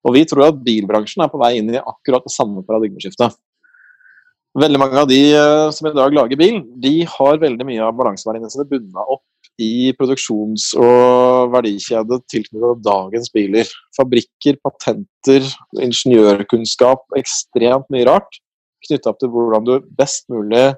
[0.08, 3.36] Og vi tror at bilbransjen er på vei inn i akkurat det samme paradigmeskiftet.
[4.58, 7.98] Veldig mange av de eh, som i dag lager bil, de har veldig mye av
[8.00, 9.24] balanseverdiene sine bundet opp
[9.62, 13.70] i produksjons- og verdikjede tilknyttet dagens biler.
[13.98, 15.46] Fabrikker, patenter,
[15.78, 18.42] ingeniørkunnskap, ekstremt mye rart
[18.88, 20.72] knytta opp til hvordan du best mulig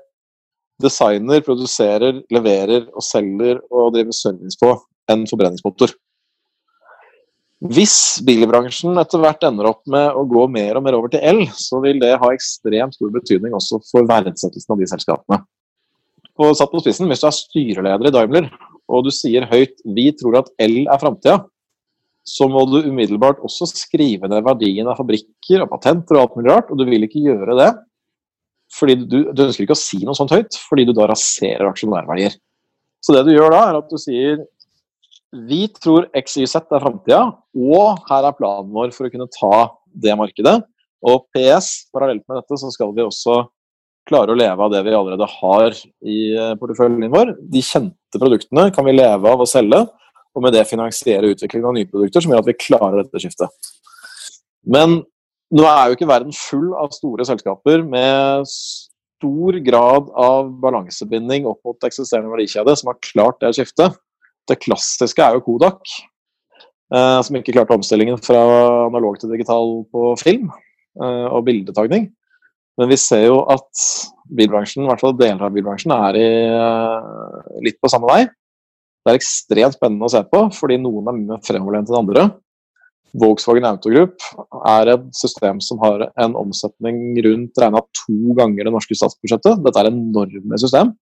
[0.84, 4.76] designer, produserer, leverer og selger og driver service på
[5.12, 5.92] en forbrenningsmotor.
[7.60, 11.42] Hvis bilbransjen etter hvert ender opp med å gå mer og mer over til el,
[11.52, 15.42] så vil det ha ekstremt stor betydning også for verdsettelsen av de selskapene.
[16.40, 18.48] Og satt på spissen, Hvis du er styreleder i Daimler
[18.88, 21.44] og du sier høyt 'vi tror at el er framtida',
[22.24, 26.52] så må du umiddelbart også skrive ned verdien av fabrikker og patenter og alt mulig
[26.52, 27.72] rart, og du vil ikke gjøre det
[28.70, 32.36] fordi du, du ønsker ikke å si noe sånt høyt, fordi du da raserer aksjonærverdier.
[33.02, 34.44] Så det du gjør da, er at du sier
[35.36, 37.22] vi tror XYZ er framtida,
[37.54, 40.58] og her er planen vår for å kunne ta det markedet.
[41.06, 43.44] Og PS, parallelt med dette, så skal vi også
[44.10, 47.36] klare å leve av det vi allerede har i eh, porteføljen vår.
[47.54, 49.84] De kjente produktene kan vi leve av å selge,
[50.34, 53.72] og med det finansiere utviklingen av nye produkter som gjør at vi klarer dette skiftet.
[54.66, 55.02] Men
[55.56, 61.60] nå er jo ikke verden full av store selskaper med stor grad av balansebinding opp
[61.66, 63.98] mot eksisterende verdikjede som har klart det skiftet.
[64.48, 65.82] Det klassiske er jo Kodak,
[66.94, 68.40] eh, som ikke klarte omstillingen fra
[68.88, 72.10] analog til digital på film eh, og bildetagning.
[72.80, 73.86] Men vi ser jo at
[74.32, 78.22] bilbransjen, i hvert fall deler av bilbransjen, er i, eh, litt på samme vei.
[79.04, 82.30] Det er ekstremt spennende å se på, fordi noen er mye fremoverlent enn andre.
[83.20, 84.22] Volkswagen Autogroup
[84.70, 89.64] er et system som har en omsetning rundt regna to ganger det norske statsbudsjettet.
[89.66, 90.94] Dette er enorme system.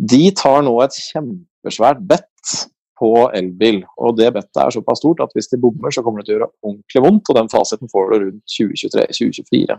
[0.00, 2.00] De tar nå et kjempesvært
[2.40, 6.20] bett på elbil, og det bettet er såpass stort at hvis de bommer, så kommer
[6.20, 9.78] det til å gjøre ordentlig vondt, og den fasiten får du rundt 2023-2024.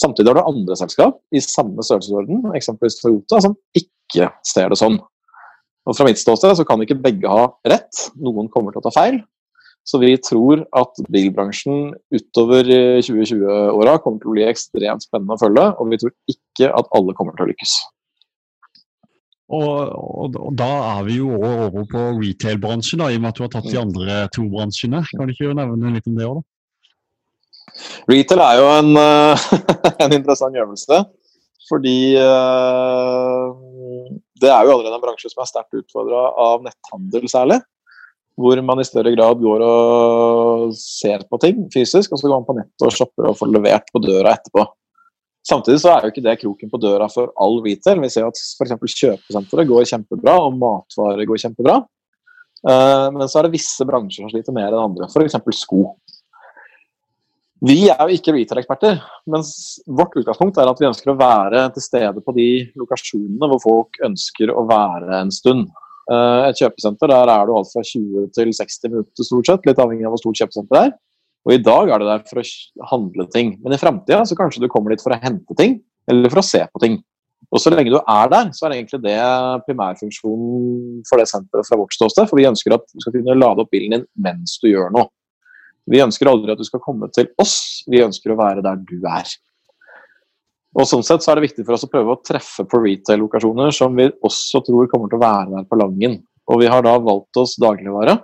[0.00, 4.96] Samtidig har du andre selskap i samme størrelsesorden, eksempelvis Toyota, som ikke ser det sånn.
[5.84, 8.94] Og Fra mitt ståsted så kan ikke begge ha rett, noen kommer til å ta
[8.94, 9.20] feil.
[9.84, 12.68] Så vi tror at bilbransjen utover
[13.04, 17.16] 2020-åra kommer til å bli ekstremt spennende å følge, og vi tror ikke at alle
[17.18, 17.80] kommer til å lykkes.
[19.50, 23.44] Og, og, og da er vi jo over på retail-bransjen, i og med at du
[23.46, 25.02] har tatt de andre to bransjene.
[25.10, 26.46] Kan du ikke nevne litt om det òg, da?
[28.10, 28.92] Retail er jo en,
[30.06, 31.02] en interessant øvelse.
[31.70, 33.50] Fordi uh,
[34.42, 37.60] det er jo allerede en bransje som er sterkt utfordra av netthandel særlig.
[38.40, 42.48] Hvor man i større grad går og ser på ting fysisk, og så går man
[42.48, 44.64] på nettet og shopper og får levert på døra etterpå.
[45.46, 48.02] Samtidig så er jo ikke det kroken på døra for all retail.
[48.02, 48.96] Vi ser at f.eks.
[49.00, 51.80] kjøpesentre går kjempebra, og matvarer går kjempebra.
[52.60, 55.38] Uh, men så er det visse bransjer som sliter mer enn andre, f.eks.
[55.62, 55.86] sko.
[57.60, 59.42] Vi er jo ikke retail-eksperter, men
[59.98, 62.48] vårt utgangspunkt er at vi ønsker å være til stede på de
[62.80, 65.66] lokasjonene hvor folk ønsker å være en stund.
[66.08, 69.82] Eh, et kjøpesenter der er du alt fra 20 til 60 minutter, stort sett, litt
[69.84, 70.94] avhengig av hvor stort kjøpesenter det er.
[71.48, 74.64] Og i dag er du der for å handle ting, men i framtida så kanskje
[74.64, 75.78] du kommer dit for å hente ting,
[76.10, 76.98] eller for å se på ting.
[77.50, 79.16] Og så lenge du er der, så er egentlig det
[79.66, 82.28] primærfunksjonen for det senteret fra vårt ståsted.
[82.30, 85.08] For vi ønsker at du skal kunne lade opp bilen din mens du gjør noe.
[85.90, 89.00] Vi ønsker aldri at du skal komme til oss, vi ønsker å være der du
[89.08, 89.32] er.
[90.78, 93.72] Og sånn sett så er det viktig for oss å prøve å treffe på retail-lokasjoner
[93.74, 96.20] som vi også tror kommer til å være der på Langen.
[96.50, 98.20] Og vi har da valgt oss dagligvare.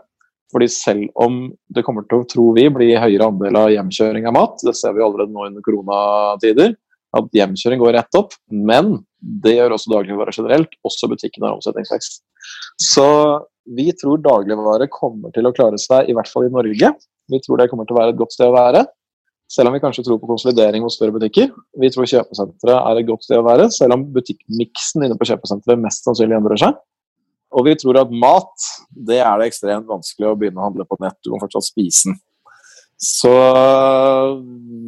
[0.55, 1.41] Fordi selv om
[1.75, 4.95] det kommer til å, tror vi, bli høyere andel av hjemkjøring av mat, det ser
[4.95, 6.77] vi allerede nå under koronatider,
[7.17, 12.21] at hjemkjøring går rett opp, men det gjør også dagligvare generelt, også butikkene har omsetningsvekst.
[12.83, 13.09] Så
[13.67, 16.93] vi tror dagligvare kommer til å klare seg, i hvert fall i Norge,
[17.27, 18.85] vi tror det kommer til å være et godt sted å være.
[19.51, 21.53] Selv om vi kanskje tror på konsolidering hos større butikker.
[21.79, 25.83] Vi tror kjøpesenteret er et godt sted å være, selv om butikkmiksen inne på kjøpesenteret
[25.83, 26.79] mest sannsynlig endrer seg.
[27.57, 30.99] Og vi tror at mat, det er det ekstremt vanskelig å begynne å handle på
[31.01, 31.17] nett.
[31.25, 32.19] Du må fortsatt spise den.
[33.01, 33.33] Så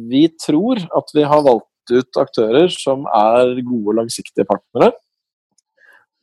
[0.09, 4.93] vi tror at vi har valgt ut aktører som er gode, langsiktige partnere.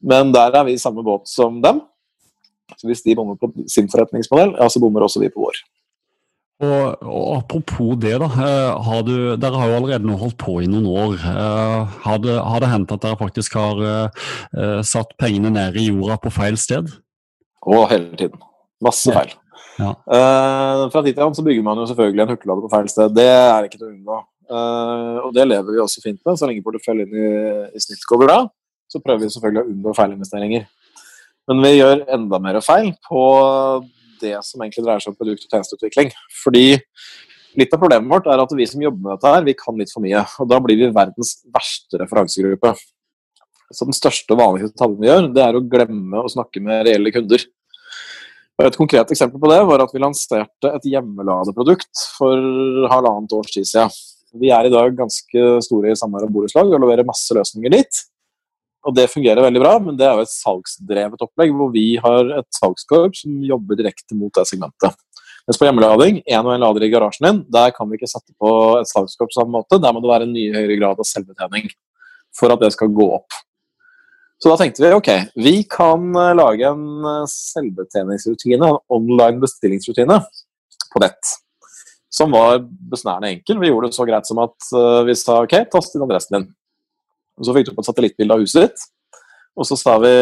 [0.07, 1.83] Men der er vi i samme båt som dem.
[2.77, 5.59] Så hvis de bommer på sin forretningsmodell, ja, så bommer også vi på vår.
[6.57, 8.29] Og, og, Apropos det, da.
[8.33, 11.17] Eh, har du, dere har jo allerede nå holdt på i noen år.
[11.21, 15.91] Eh, har det, har det hendt at dere faktisk har uh, satt pengene ned i
[15.91, 16.89] jorda på feil sted?
[17.61, 18.41] Å, hele tiden.
[18.85, 19.35] Masse feil.
[19.77, 19.93] Ja.
[20.09, 23.13] Uh, fra tid til annen så bygger man jo selvfølgelig en hurtiglader på feil sted.
[23.17, 24.23] Det er ikke til å unngå.
[24.47, 26.39] Uh, og det lever vi også fint med.
[26.41, 27.29] Så lenge porteføljen i,
[27.77, 28.39] i snitt går bra,
[28.89, 30.65] så prøver vi selvfølgelig å unngå feilinvesteringer.
[31.51, 33.21] Men vi gjør enda mer feil på
[34.21, 36.13] det som egentlig dreier seg om produkt- og tjenesteutvikling.
[36.43, 36.67] Fordi
[37.57, 39.93] litt av problemet vårt er at vi som jobber med dette her, vi kan litt
[39.93, 40.25] for mye.
[40.43, 42.75] Og da blir vi verdens verste referansegruppe.
[43.75, 46.87] Så den største og vanligste tabben vi gjør, det er å glemme å snakke med
[46.87, 47.43] reelle kunder.
[48.65, 53.69] Et konkret eksempel på det var at vi lanserte et hjemmeladeprodukt for halvannet års tid
[53.69, 53.93] siden.
[54.37, 58.01] Vi er i dag ganske store i samarbeid og borettslag og leverer masse løsninger dit.
[58.87, 62.31] Og det fungerer veldig bra, men det er jo et salgsdrevet opplegg hvor vi har
[62.39, 64.95] et salgskorp som jobber direkte mot det segmentet.
[65.47, 68.35] Mens på hjemmelading, én og én lader i garasjen din, der kan vi ikke sette
[68.39, 69.79] på et salgskorp på samme måte.
[69.83, 71.69] Der må det være en mye høyere grad av selvbetjening
[72.35, 73.43] for at det skal gå opp.
[74.43, 80.19] Så da tenkte vi ok, vi kan lage en selvbetjeningsrutine, en online bestillingsrutine
[80.93, 81.33] på nett.
[82.13, 83.59] Som var besnærende enkel.
[83.63, 86.47] Vi gjorde det så greit som at eh, vi sa ok, tast inn adressen din.
[87.37, 88.87] Og Så fikk du opp et satellittbilde av huset ditt.
[89.57, 90.13] Og så sa vi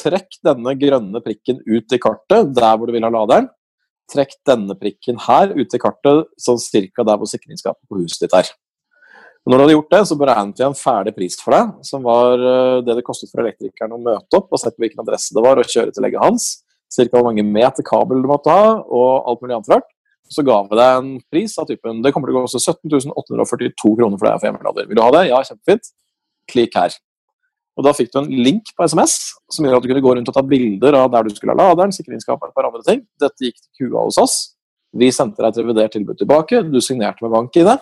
[0.00, 3.46] trekk denne grønne prikken ut i kartet der hvor du vil ha laderen.
[4.10, 8.36] Trekk denne prikken her ut i kartet sånn cirka der hvor sikringsskapet på huset ditt
[8.36, 8.50] er.
[9.44, 12.04] Og når du hadde gjort det, så beregnet vi en ferdig pris for deg, som
[12.04, 15.36] var eh, det det kostet for elektrikeren å møte opp og se på hvilken adresse
[15.36, 16.46] det var, og kjøre til legget hans.
[16.92, 19.90] Cirka hvor mange meter kabel du måtte ha, og alt mulig annet rart.
[20.32, 23.90] Så ga vi deg en pris av typen Det kommer til å koste 17 842
[23.98, 24.88] kroner for deg for hjemmelader.
[24.88, 25.26] Vil du ha det?
[25.28, 25.92] Ja, kjempefint.
[26.50, 26.96] Klikk her.
[27.74, 30.28] Og Da fikk du en link på SMS som gjør at du kunne gå rundt
[30.30, 31.92] og ta bilder av der du skulle ha laderen.
[31.92, 33.02] sikringsskapet, et par andre ting.
[33.18, 34.36] Dette gikk til kua hos oss.
[34.94, 36.62] Vi sendte deg et revidert tilbud tilbake.
[36.70, 37.78] Du signerte med bank i det.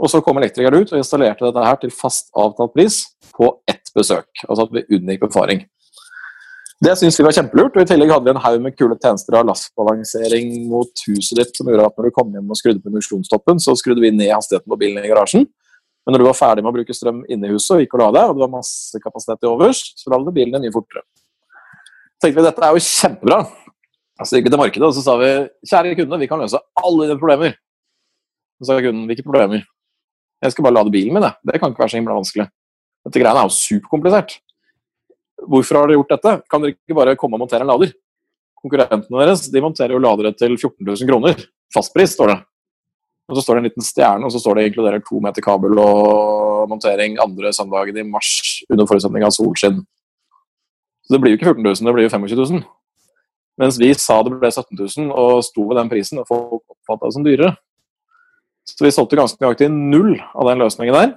[0.00, 3.02] Og så kom elektrikeren ut og installerte dette her til fast avtalt pris
[3.36, 4.28] på ett besøk.
[4.48, 5.64] Altså at vi unngikk befaring.
[6.80, 7.74] Det syns vi var kjempelurt.
[7.76, 11.52] og I tillegg hadde vi en haug med kule tjenester av lastbalansering mot huset ditt,
[11.56, 14.32] som gjorde at når du kom hjem og skrudde på induksjonstoppen, så skrudde vi ned
[14.32, 15.44] hastigheten på bilen i garasjen.
[16.10, 18.00] Men når du var ferdig med å bruke strøm inne i huset og gikk og
[18.00, 21.04] la deg, og det var masse kapasitet til overs, så lagde bilen en mye fortere.
[22.18, 23.36] Så tenkte vi dette er jo kjempebra.
[24.26, 25.28] Så gikk vi til markedet og så sa vi
[25.70, 27.54] kjære kunde, vi kan løse alle dine problemer.
[28.58, 29.62] Så sa kunden hvilke problemer?
[30.42, 31.38] Jeg skal bare lade bilen min, jeg.
[31.46, 32.50] Det kan ikke være så himla vanskelig.
[33.06, 34.36] Dette greiene er jo superkomplisert.
[35.46, 36.36] Hvorfor har dere gjort dette?
[36.50, 37.94] Kan dere ikke bare komme og montere en lader?
[38.58, 41.46] Konkurrentene deres de monterer jo ladere til 14 000 kroner.
[41.70, 42.40] Fastpris, står det.
[43.30, 45.78] Og så står det en liten stjerne, og så står det inkluderer to meter kabel
[45.78, 48.32] og montering andre søndagen i mars
[48.66, 49.84] under forutsetning av solskinn.
[51.06, 52.64] Så det blir jo ikke 14 000, det blir jo 25 000.
[53.60, 57.06] Mens vi sa det ble 17 000 og sto ved den prisen, og folk oppfatta
[57.06, 57.54] det som dyrere.
[58.66, 61.12] Så vi solgte ganske nøyaktig null av den løsningen der.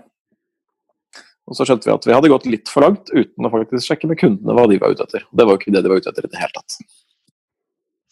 [1.49, 4.09] Og så skjønte vi at vi hadde gått litt for langt uten å faktisk sjekke
[4.09, 5.25] med kundene hva de var ute etter.
[5.27, 6.77] Det var jo ikke det de var ute etter i det hele tatt.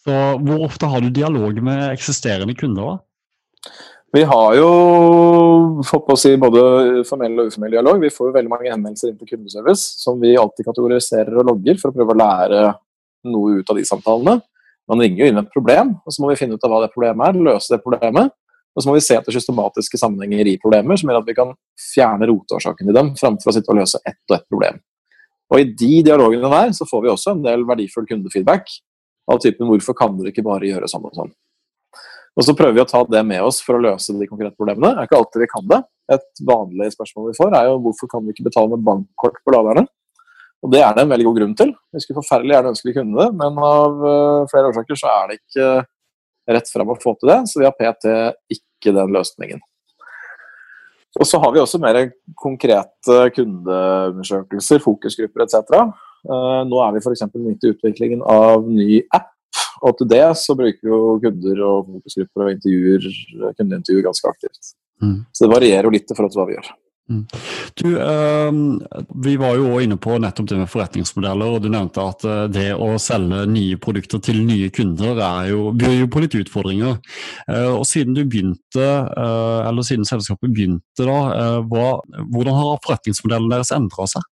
[0.02, 2.90] Så Hvor ofte har du dialog med eksisterende kunder?
[2.90, 3.72] da?
[4.12, 4.70] Vi har jo
[5.88, 6.62] fått på å si både
[7.08, 8.00] formell og uformell dialog.
[8.02, 11.78] Vi får jo veldig mange henvendelser inn til kundeservice som vi alltid kategoriserer og logger
[11.80, 12.64] for å prøve å lære
[13.32, 14.34] noe ut av de samtalene.
[14.90, 16.82] Man ringer jo inn med et problem, og så må vi finne ut av hva
[16.82, 18.34] det problemet er, løse det problemet.
[18.76, 21.54] Og så må vi se etter systematiske sammenhenger i problemer som gjør at vi kan
[21.80, 24.80] fjerne roteårsaken i dem, framfor å sitte og løse ett og ett problem.
[25.52, 28.68] Og I de dialogene der så får vi også en del verdifull kundefeedback
[29.32, 31.32] av typen 'hvorfor kan dere ikke bare gjøre sånn og sånn'?
[32.32, 34.94] Og så prøver vi å ta det med oss for å løse de konkrete problemene.
[34.94, 35.80] Det er ikke alltid vi kan det.
[36.16, 39.52] Et vanlig spørsmål vi får, er jo hvorfor kan vi ikke betale med bankkort på
[39.54, 39.84] laderne?
[40.62, 41.72] Og det er det en veldig god grunn til.
[41.92, 45.28] Vi skulle forferdelig gjerne ønske vi kunne det, men av uh, flere årsaker så er
[45.28, 45.68] det ikke
[46.56, 48.14] rett fram å få til det, så vi har PT
[48.56, 49.62] ikke den løsningen.
[51.20, 51.98] Og så har vi også mer
[52.40, 55.58] konkrete kundeundersøkelser, fokusgrupper etc.
[56.24, 57.26] Uh, nå er vi f.eks.
[57.34, 59.31] midt i utviklingen av ny app
[59.82, 63.10] og til det så bruker jo kunder og fokusgrupper og intervjuer,
[63.58, 64.72] kundeintervjuer ganske aktivt.
[65.02, 65.18] Mm.
[65.34, 66.72] Så det varierer jo litt i forhold til hva vi gjør.
[67.10, 67.26] Mm.
[67.74, 68.52] Du, øh,
[69.24, 72.44] Vi var jo også inne på nettopp det med forretningsmodeller, og du nevnte at eh,
[72.52, 77.00] det å selge nye produkter til nye kunder er jo, byr jo på litt utfordringer.
[77.50, 78.86] Uh, og Siden du begynte,
[79.18, 81.18] uh, eller siden selskapet begynte, da,
[81.68, 81.98] hva,
[82.30, 84.24] hvordan har forretningsmodellen deres endra seg?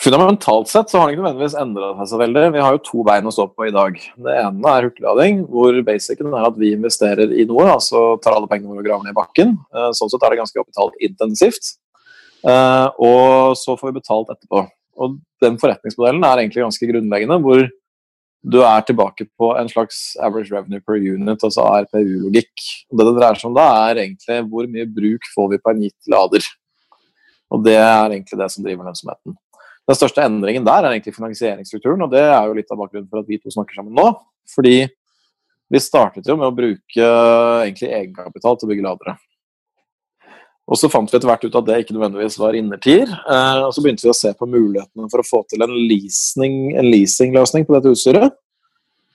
[0.00, 2.44] Fundamentalt sett så har den ikke nødvendigvis endra seg så veldig.
[2.54, 3.98] Vi har jo to bein å stå på i dag.
[4.00, 8.48] Det ene er hurtiglading, hvor basicen er at vi investerer i noe, altså tar alle
[8.48, 9.52] pengene våre og graver ned i bakken.
[9.76, 11.10] Eh, sånn sett er det ganske kapitalintensivt.
[11.10, 11.76] intensivt.
[12.96, 14.64] og så får vi betalt etterpå.
[15.04, 17.66] Og den forretningsmodellen er egentlig ganske grunnleggende, hvor
[18.40, 22.64] du er tilbake på en slags average revenue per unit, altså RPU-logikk.
[22.88, 25.84] Det det dreier seg om da, er egentlig hvor mye bruk får vi på en
[25.84, 26.48] gitt lader.
[27.52, 29.36] Og det er egentlig det som driver lønnsomheten.
[29.90, 33.24] Den største endringen der er egentlig finansieringsstrukturen, og det er jo litt av bakgrunnen for
[33.24, 34.06] at vi to snakker sammen nå.
[34.54, 34.84] Fordi
[35.70, 37.08] vi startet jo med å bruke
[37.64, 39.16] egentlig egenkapital til å bygge ladere.
[40.70, 43.10] Og så fant vi etter hvert ut at det ikke nødvendigvis var innertier.
[43.10, 46.76] Eh, og så begynte vi å se på mulighetene for å få til en, leasing,
[46.86, 48.36] leasingløsning på dette utstyret.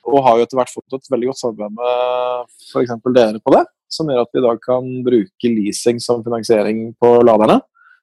[0.06, 2.92] Og har jo etter hvert fått et veldig godt samarbeid med f.eks.
[3.16, 3.64] dere på det.
[3.96, 7.62] Som gjør at vi i dag kan bruke leasing som finansiering på laderne.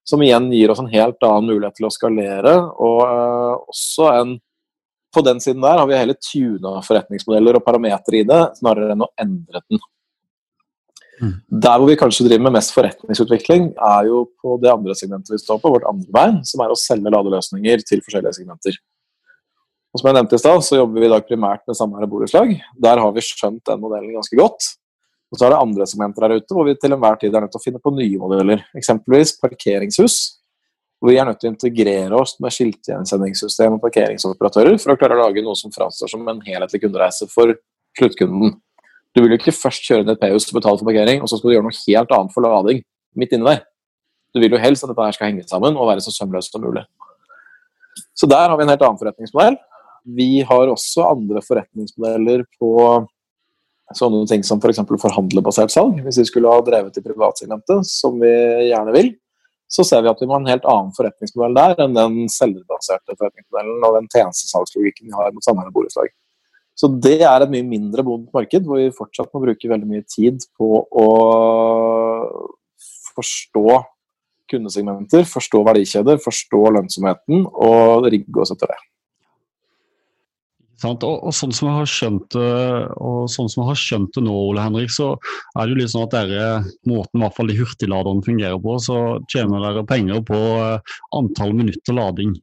[0.08, 2.56] Som igjen gir oss en helt annen mulighet til å skalere.
[2.82, 4.40] Og uh, også en
[5.12, 9.04] På den siden der har vi hele tuna forretningsmodeller og parametere i det, snarere enn
[9.04, 9.82] å endre den.
[11.20, 11.34] Mm.
[11.66, 15.42] Der hvor vi kanskje driver med mest forretningsutvikling, er jo på det andre segmentet vi
[15.42, 18.78] står på, vårt andre bein, som er å selge ladeløsninger til forskjellige segmenter.
[19.92, 22.54] Og som jeg nevnte i stad, så jobber vi i dag primært med samme borettslag.
[22.80, 24.72] Der har vi skjønt den modellen ganske godt.
[25.32, 27.54] Og så er det andre segmenter der ute hvor vi til enhver tid er nødt
[27.54, 28.66] til å finne på nye modeller.
[28.76, 30.16] Eksempelvis parkeringshus.
[31.00, 35.16] Hvor vi er nødt til å integrere oss med skiltgjenkjenningssystem og parkeringsoperatører for å klare
[35.16, 37.56] å lage noe som framstår som en helhetlig kundereise for
[37.98, 38.54] sluttkunden.
[39.12, 41.40] Du vil jo ikke først kjøre ned et P-hus og betale for parkering, og så
[41.40, 42.84] skal du gjøre noe helt annet for lading
[43.18, 43.64] midt inne der.
[44.32, 46.62] Du vil jo helst at dette her skal henge sammen og være så sømløst som
[46.64, 46.84] mulig.
[48.16, 49.58] Så der har vi en helt annen forretningsmodell.
[50.16, 52.70] Vi har også andre forretningsmodeller på
[53.98, 54.82] Sånne ting som f.eks.
[54.88, 56.00] For forhandlerbasert salg.
[56.06, 58.32] Hvis vi skulle ha drevet i privatsegmentet, som vi
[58.68, 59.12] gjerne vil,
[59.72, 63.16] så ser vi at vi må ha en helt annen forretningsmodell der enn den selgerbaserte
[63.16, 66.12] forretningsmodellen og den tjenestesalgslogikken vi har mot sameiende borettslag.
[66.76, 70.04] Så det er et mye mindre modent marked, hvor vi fortsatt må bruke veldig mye
[70.08, 71.08] tid på å
[73.12, 73.66] forstå
[74.52, 78.80] kundesegmenter, forstå verdikjeder, forstå lønnsomheten og rigge oss etter det.
[80.88, 82.52] Og, og, sånn som jeg har skjønt det,
[82.98, 85.12] og sånn som jeg har skjønt det nå, Ole Henrik, så
[85.56, 86.46] er det jo litt sånn at dere,
[86.88, 89.02] måten i hvert fall de hurtigladerne fungerer på, så
[89.32, 92.34] tjener dere penger på eh, antall minutter lading.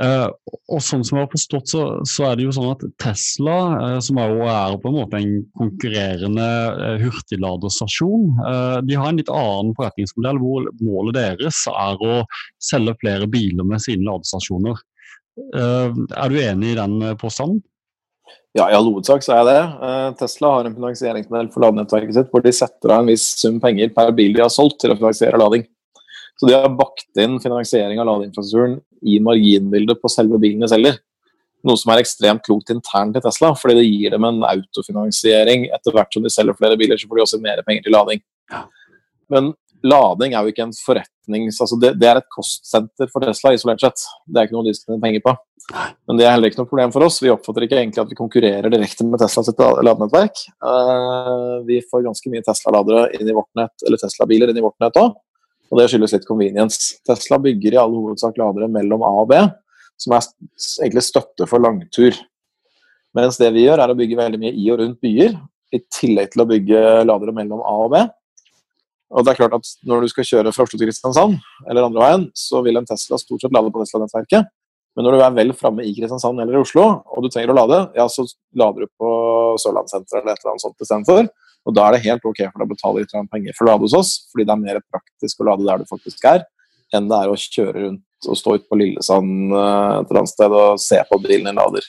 [0.00, 0.30] Uh,
[0.72, 3.98] og sånn som jeg har forstått, så, så, er det jo sånn at Tesla, uh,
[4.02, 6.46] som er, er på en måte en konkurrerende
[6.78, 8.30] uh, hurtigladerstasjon,
[8.88, 12.22] de har en litt annen forretningsmodell hvor målet deres er å
[12.62, 14.80] selge flere biler med sine ladestasjoner.
[15.56, 17.62] Er du enig i den påstanden?
[18.52, 19.92] Ja, i all hovedsak så er jeg det.
[20.20, 23.94] Tesla har en finansieringsmodell for ladenettverket sitt hvor de setter av en viss sum penger
[23.96, 25.64] per bil de har solgt til å finansiere lading.
[26.36, 28.76] Så de har bakt inn finansiering av ladeinfrastrukturen
[29.08, 31.00] i marginbildet på selve bilen de selger.
[31.62, 35.94] Noe som er ekstremt klokt internt i Tesla, fordi det gir dem en autofinansiering etter
[35.94, 38.24] hvert som de selger flere biler, så får de også mer penger til lading.
[39.32, 39.52] Men
[39.86, 41.60] lading er jo ikke en forretnings...
[41.62, 44.04] Altså det, det, er et kostsenter for Tesla, isolert sett.
[44.26, 45.34] Det er ikke noe de skal tjene penger på.
[46.08, 47.20] Men det er heller ikke noe problem for oss.
[47.22, 50.42] Vi oppfatter ikke egentlig at vi konkurrerer direkte med Teslas ladenettverk.
[50.64, 54.78] Uh, vi får ganske mye Tesla-ladere inn i vårt nett, eller Tesla-biler inn i vårt
[54.82, 55.14] nett òg.
[55.72, 56.98] Og det skyldes litt convenience.
[57.08, 59.38] Tesla bygger i all hovedsak ladere mellom A og B,
[60.00, 60.26] som er
[60.84, 62.18] egentlig støtte for langtur.
[63.16, 65.38] Mens det vi gjør, er å bygge veldig mye i og rundt byer,
[65.72, 68.02] i tillegg til å bygge ladere mellom A og B.
[69.12, 71.36] Og det er klart at Når du skal kjøre fra Oslo til Kristiansand,
[71.68, 74.48] eller andre veien, så vil en Tesla stort sett lade på Tesla-nettverket.
[74.96, 77.56] Men når du er vel framme i Kristiansand eller i Oslo, og du trenger å
[77.56, 78.26] lade, ja, så
[78.60, 79.12] lader du på
[79.62, 81.30] Sørlandssenteret eller et eller annet sånt istedenfor.
[81.62, 83.86] Og da er det helt ok for deg å betale litt penger for å lade
[83.86, 86.44] hos oss, fordi det er mer praktisk å lade der du faktisk er,
[86.92, 90.32] enn det er å kjøre rundt og stå ute på Lillesand eh, et eller annet
[90.32, 91.88] sted og se på bilen din lader.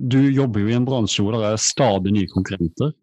[0.00, 2.94] Du jobber jo i en bransje hvor det er stadig nye konkurrenter.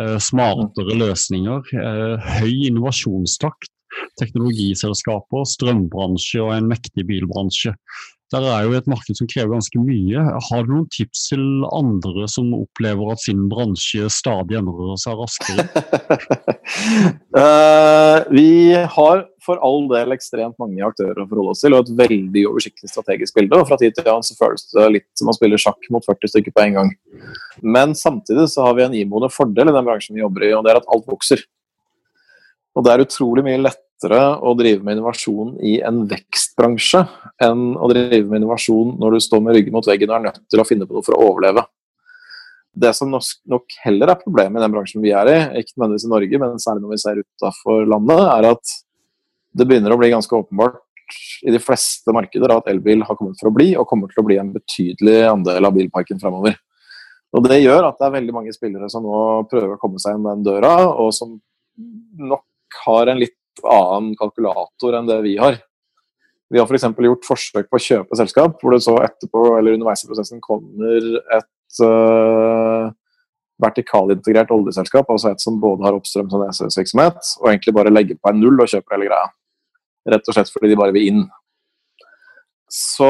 [0.00, 3.70] Eh, smartere løsninger, eh, høy innovasjonstakt,
[4.20, 7.74] teknologiselskaper, strømbransje og en mektig bilbransje.
[8.30, 10.20] Der er jo et marked som krever ganske mye.
[10.46, 15.64] Har du noen tips til andre som opplever at sin bransje stadig endrer seg raskere?
[17.34, 21.92] uh, vi har for all del ekstremt mange aktører å forholde oss til, og et
[22.04, 23.58] veldig oversiktlig strategisk bilde.
[23.58, 26.34] og Fra tid til annen så føles det litt som å spille sjakk mot 40
[26.34, 26.94] stykker på en gang.
[27.66, 30.62] Men samtidig så har vi en iboende fordel i den bransjen vi jobber i, og
[30.66, 31.42] det er at alt vokser.
[32.78, 37.02] Og det er utrolig mye lett lettere å drive med innovasjon i en vekstbransje
[37.42, 40.40] enn å drive med innovasjon når du står med ryggen mot veggen og er nødt
[40.48, 41.64] til å finne på noe for å overleve.
[42.72, 46.12] Det som nok heller er problemet i den bransjen vi er i, ikke nødvendigvis i
[46.12, 48.74] Norge, men særlig når vi ser utafor landet, er at
[49.52, 50.78] det begynner å bli ganske åpenbart
[51.42, 54.26] i de fleste markeder at elbil har kommet for å bli, og kommer til å
[54.28, 56.54] bli en betydelig andel av bilparken fremover.
[57.34, 59.18] Og Det gjør at det er veldig mange spillere som nå
[59.50, 61.34] prøver å komme seg inn den døra, og som
[62.30, 62.46] nok
[62.86, 63.34] har en litt
[63.68, 65.58] annen kalkulator enn det vi har.
[66.50, 66.86] Vi har f.eks.
[66.96, 70.42] For gjort forsøk på å kjøpe selskap, hvor det så etterpå eller underveis i prosessen
[70.42, 72.90] kommer et uh,
[73.62, 78.32] vertikalintegrert oljeselskap, altså et som både har oppstrøms- og nedstrømsvirksomhet, og egentlig bare legger på
[78.32, 79.28] en null og kjøper hele greia.
[80.10, 81.22] Rett og slett fordi de bare vil inn.
[82.70, 83.06] Så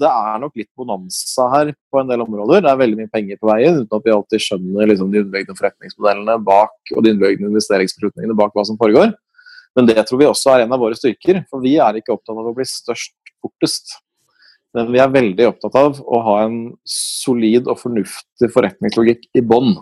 [0.00, 2.62] det er nok litt bonanza her på en del områder.
[2.64, 5.58] Det er veldig mye penger på veien, uten at vi alltid skjønner liksom, de underliggende
[5.58, 9.12] forretningsmodellene bak og de underliggende investeringsbeslutningene bak hva som foregår.
[9.76, 11.42] Men det tror vi også er en av våre styrker.
[11.50, 13.96] For vi er ikke opptatt av å bli størst fortest.
[14.76, 19.74] Men vi er veldig opptatt av å ha en solid og fornuftig forretningslogikk i bånn.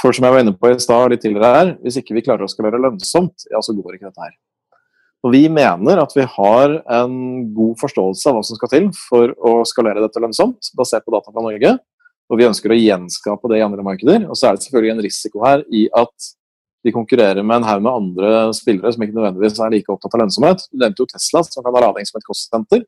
[0.00, 2.46] For som jeg var inne på i stad litt tidligere her, hvis ikke vi klarer
[2.46, 4.38] å skalere lønnsomt, ja, så går ikke dette her.
[5.20, 7.16] Og Vi mener at vi har en
[7.52, 11.28] god forståelse av hva som skal til for å skalere dette lønnsomt, basert på data
[11.28, 11.74] fra Norge.
[12.30, 14.24] Og vi ønsker å gjenskape det i andre markeder.
[14.30, 16.30] Og så er det selvfølgelig en risiko her i at
[16.84, 20.22] de konkurrerer med en haug med andre spillere som ikke nødvendigvis er like opptatt av
[20.22, 20.64] lønnsomhet.
[20.70, 22.86] Du nevnte jo Tesla, som kan ha lading som et kostsenter.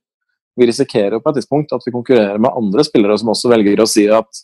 [0.57, 3.83] Vi risikerer jo på et tidspunkt at vi konkurrerer med andre spillere som også velger
[3.85, 4.43] å si at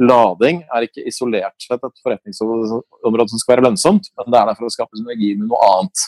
[0.00, 4.58] lading er ikke isolert sett et forretningsområde som skal være lønnsomt, men det er der
[4.58, 6.04] for å skape synergi med noe annet.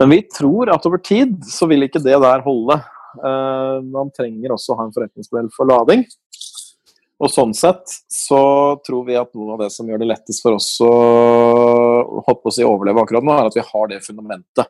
[0.00, 2.80] Men vi tror at over tid så vil ikke det der holde.
[3.14, 6.02] Uh, man trenger også å ha en forretningsmodell for lading.
[7.24, 8.38] Og sånn sett så
[8.84, 10.90] tror vi at noe av det som gjør det lettest for oss å
[12.26, 14.68] hoppe oss i overleve akkurat nå, er at vi har det fundamentet.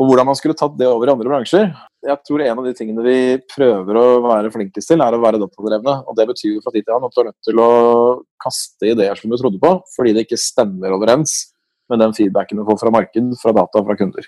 [0.00, 1.66] Og hvordan man skulle tatt det over i andre bransjer
[2.06, 3.16] Jeg tror en av de tingene vi
[3.52, 5.96] prøver å være flinkest til, er å være datadrevne.
[6.08, 7.70] Og det betyr jo fra tid til annen at du er nødt til å
[8.40, 11.36] kaste ideer som du trodde på, fordi det ikke stemmer overens
[11.92, 14.26] med den feedbacken du får fra marked, fra data og fra kunder.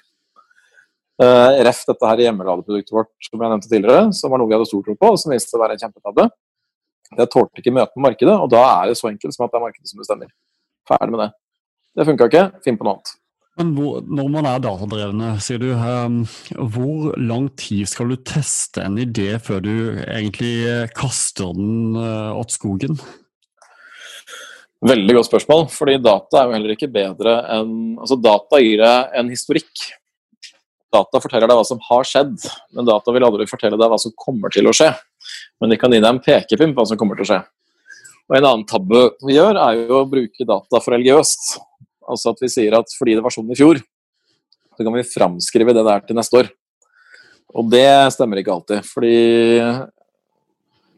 [1.23, 4.69] Uh, ref dette her hjemmeladeproduktet vårt som jeg nevnte tidligere, som var noe vi hadde
[4.69, 6.29] stor tro på, og som viste å være en kjempetabbe.
[7.19, 9.61] Det tålte ikke møte med markedet, og da er det så enkelt som at det
[9.61, 10.31] er markedet som bestemmer.
[10.89, 11.33] Ferdig med det.
[11.99, 13.17] Det funka ikke, finn på noe annet.
[13.61, 16.23] Men hvor, når man er datadrevne, sier du, um,
[16.73, 19.75] hvor lang tid skal du teste en idé før du
[20.07, 22.97] egentlig eh, kaster den uh, åt skogen?
[24.83, 29.13] Veldig godt spørsmål, fordi data er jo heller ikke bedre enn Altså, data gir deg
[29.21, 29.85] en historikk.
[30.93, 34.17] Data forteller deg hva som har skjedd, men data vil aldri fortelle deg hva som
[34.17, 34.91] kommer til å skje.
[35.63, 37.41] Men de kan gi deg en pekepinn på hva som kommer til å skje.
[38.27, 41.53] Og En annen tabbe vi gjør, er jo å bruke data for religiøst.
[42.11, 43.79] Altså at vi sier at fordi det var sånn i fjor,
[44.75, 46.51] så kan vi framskrive det der til neste år.
[47.55, 49.15] Og det stemmer ikke alltid, fordi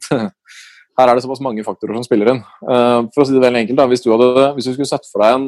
[0.14, 2.42] her er det såpass mange faktorer som spiller inn.
[2.62, 5.08] Uh, for å si det veldig enkelt, da, hvis, du hadde, hvis, du skulle sett
[5.10, 5.46] for deg en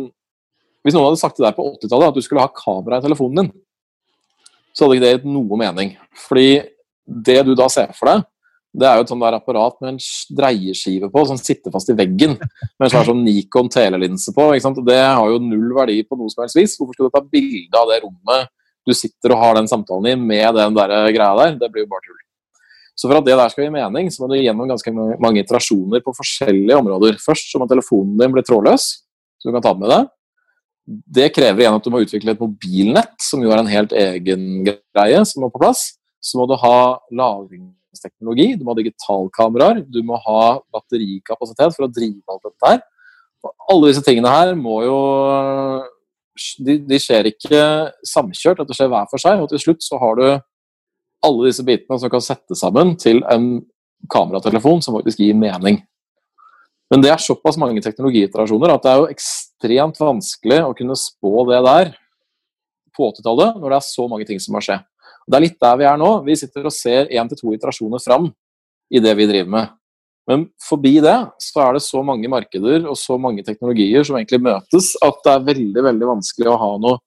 [0.84, 3.38] Hvis noen hadde sagt til deg på 80-tallet at du skulle ha kamera i telefonen
[3.40, 3.48] din,
[4.70, 5.96] så hadde ikke det gitt noe mening.
[6.28, 6.50] Fordi
[7.26, 8.22] det du da ser for deg,
[8.76, 10.00] det er jo et sånt der apparat med en
[10.36, 12.34] dreieskive på som sitter fast i veggen.
[12.36, 14.50] Med en slags sånn Nikon telelinse på.
[14.84, 16.76] Det har jo null verdi på noe som helst vis.
[16.76, 18.52] Hvorfor skal du ta bilde av det rommet
[18.86, 21.56] du sitter og har den samtalen i med den der greia der?
[21.62, 22.20] Det blir jo bare tull.
[22.96, 26.04] Så for at det der skal gi mening, så må du gjennom ganske mange iterasjoner
[26.04, 27.18] på forskjellige områder.
[27.20, 28.86] Først så må telefonen din bli trådløs,
[29.36, 30.12] så du kan ta den med deg.
[31.18, 34.64] Det krever igjen at du må utvikle et mobilnett, som jo er en helt egen
[34.68, 35.90] greie som må på plass.
[36.24, 37.68] Så må du ha lagring
[38.02, 40.40] teknologi, du må ha digitalkameraer, du må ha
[40.74, 42.82] batterikapasitet for å drive alt dette her.
[43.46, 44.98] Og alle disse tingene her må jo
[46.60, 47.62] de, de, skjer ikke
[48.06, 49.40] samkjørt, dette skjer hver for seg.
[49.40, 50.26] Og til slutt så har du
[51.26, 53.60] alle disse bitene som kan settes sammen til en
[54.12, 55.80] kameratelefon som faktisk gir mening.
[56.92, 61.32] Men det er såpass mange teknologiiterasjoner at det er jo ekstremt vanskelig å kunne spå
[61.50, 61.94] det der
[62.96, 64.78] på 80-tallet, når det er så mange ting som må skje.
[65.26, 66.10] Det er litt der vi er nå.
[66.26, 68.30] Vi sitter og ser én til to iterasjoner fram
[68.92, 69.74] i det vi driver med.
[70.26, 74.42] Men forbi det så er det så mange markeder og så mange teknologier som egentlig
[74.42, 77.02] møtes, at det er veldig veldig vanskelig å ha noe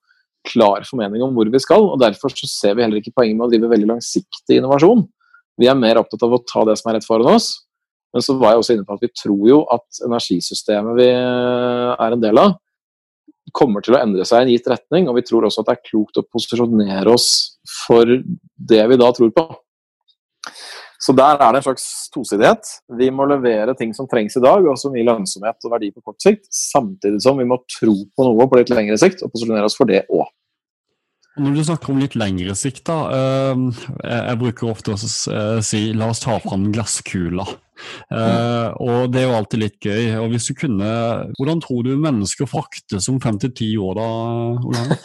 [0.48, 1.84] klar formening om hvor vi skal.
[1.84, 5.04] og Derfor så ser vi heller ikke poenget med å drive veldig langsiktig innovasjon.
[5.60, 7.52] Vi er mer opptatt av å ta det som er rett foran oss.
[8.16, 12.16] Men så var jeg også inne på at vi tror jo at energisystemet vi er
[12.16, 12.56] en del av,
[13.56, 15.78] kommer til å endre seg i en gitt retning, og vi tror også at det
[15.78, 17.30] er klokt å posisjonere oss
[17.86, 19.48] for det vi da tror på.
[21.00, 22.74] Så der er det en slags tosidighet.
[23.00, 26.04] Vi må levere ting som trengs i dag, og som gir lønnsomhet og verdi på
[26.04, 29.70] kort sikt, samtidig som vi må tro på noe på litt lengre sikt, og posisjonere
[29.70, 30.28] oss for det òg.
[31.38, 32.98] Når du snakker om litt lengre sikt, da.
[33.16, 33.70] Ehm,
[34.02, 37.46] jeg bruker ofte å eh, si la oss ta fram glasskula.
[38.12, 40.10] Uh, og det er jo alltid litt gøy.
[40.20, 40.90] Og hvis du kunne,
[41.38, 44.08] Hvordan tror du mennesker fraktes om fem til ti år, da?
[44.68, 44.98] Olav?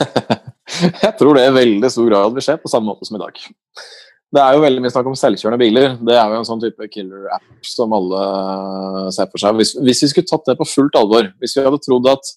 [1.04, 3.38] jeg tror det i veldig stor grad vil skje på samme måte som i dag.
[4.34, 5.92] Det er jo veldig mye snakk om selvkjørende biler.
[6.02, 8.22] Det er jo en sånn type killer-app som alle
[9.14, 9.60] ser for seg.
[9.60, 12.32] Hvis, hvis, vi skulle tatt det på fullt alvor, hvis vi hadde trodd at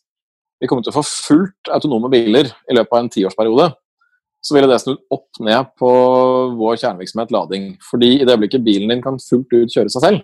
[0.61, 3.67] vi kommer til å få fullt autonome biler i løpet av en tiårsperiode,
[4.47, 5.91] så ville det snudd opp ned på
[6.57, 7.69] vår kjernevirksomhet lading.
[7.83, 10.23] Fordi i det øyeblikket bilen din kan fullt ut kjøre seg selv,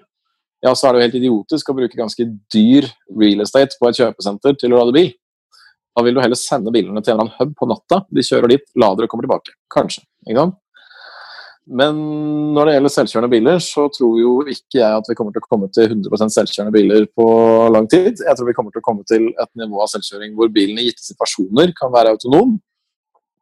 [0.63, 2.87] ja, så er det jo helt idiotisk å bruke ganske dyr
[3.19, 5.11] real estate på et kjøpesenter til å lade bil.
[5.93, 7.99] Da vil du heller sende bilene til en eller annen hub på natta.
[8.09, 9.57] De kjører dit, lader og kommer tilbake.
[9.73, 10.05] Kanskje.
[10.25, 10.62] ikke sant?
[11.63, 11.99] Men
[12.55, 15.47] når det gjelder selvkjørende biler, så tror jo ikke jeg at vi kommer til å
[15.47, 17.27] komme til 100% selvkjørende biler på
[17.71, 18.19] lang tid.
[18.19, 20.89] Jeg tror vi kommer til å komme til et nivå av selvkjøring hvor bilen i
[20.89, 22.57] gitte situasjoner kan være autonom,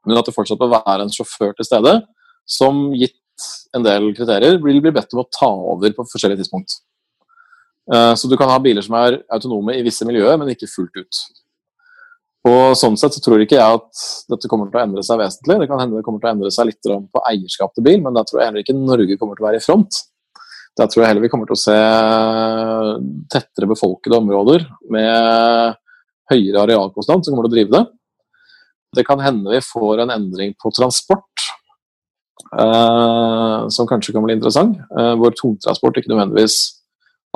[0.05, 1.95] men at det fortsatt bør være en sjåfør til stede
[2.45, 3.17] som gitt
[3.74, 6.78] en del kriterier vil bli bedt om å ta over på forskjellige tidspunkt.
[7.89, 11.01] Eh, så du kan ha biler som er autonome i visse miljøer, men ikke fullt
[11.01, 11.22] ut.
[12.50, 15.60] Og sånn sett så tror ikke jeg at dette kommer til å endre seg vesentlig.
[15.62, 18.18] Det kan hende det kommer til å endre seg litt på eierskap til bil, men
[18.18, 20.00] da tror jeg heller ikke Norge kommer til å være i front.
[20.80, 21.78] Da tror jeg heller vi kommer til å se
[23.34, 25.78] tettere befolkede områder med
[26.32, 27.84] høyere arealkostnad som kommer til å drive det.
[28.98, 31.46] Det kan hende vi får en endring på transport
[32.58, 34.80] eh, som kanskje kan bli interessant.
[34.98, 36.58] Eh, hvor tungtransport ikke nødvendigvis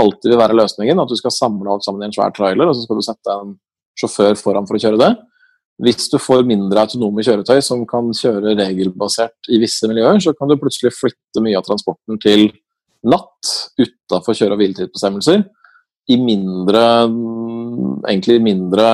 [0.01, 0.99] alltid vil være løsningen.
[1.03, 3.36] At du skal samle alt sammen i en svær trailer, og så skal du sette
[3.36, 3.56] en
[3.99, 5.11] sjåfør foran for å kjøre det.
[5.83, 10.47] Hvis du får mindre autonome kjøretøy som kan kjøre regelbasert i visse miljøer, så kan
[10.47, 12.47] du plutselig flytte mye av transporten til
[13.05, 15.43] natt utafor kjøre- og hviletidsbestemmelser.
[16.11, 16.85] I mindre
[18.07, 18.87] egentlig mindre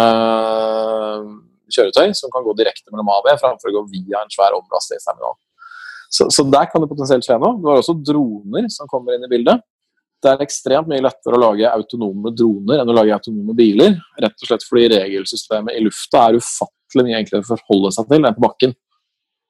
[1.71, 4.57] kjøretøy som kan gå direkte mellom A og B, framfor å gå via en svær
[4.57, 5.37] omlastingsterminal.
[6.11, 7.55] Så, så der kan det potensielt skje noe.
[7.61, 9.61] Du har også droner som kommer inn i bildet.
[10.21, 13.95] Det er ekstremt mye lettere å lage autonome droner enn å lage autonome biler.
[14.21, 18.21] Rett og slett fordi regelsystemet i lufta er ufattelig mye enklere å forholde seg til
[18.21, 18.75] enn på bakken.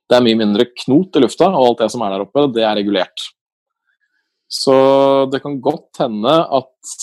[0.07, 2.63] Det er mye mindre knot i lufta, og alt det som er der oppe, det
[2.67, 3.27] er regulert.
[4.51, 4.73] Så
[5.31, 6.95] det kan godt hende at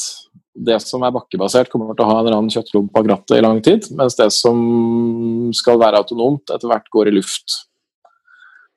[0.58, 3.44] det som er bakkebasert, kommer til å ha en eller annen kjøttlomp bak rattet i
[3.44, 4.58] lang tid, mens det som
[5.56, 7.62] skal være autonomt, etter hvert går i luft.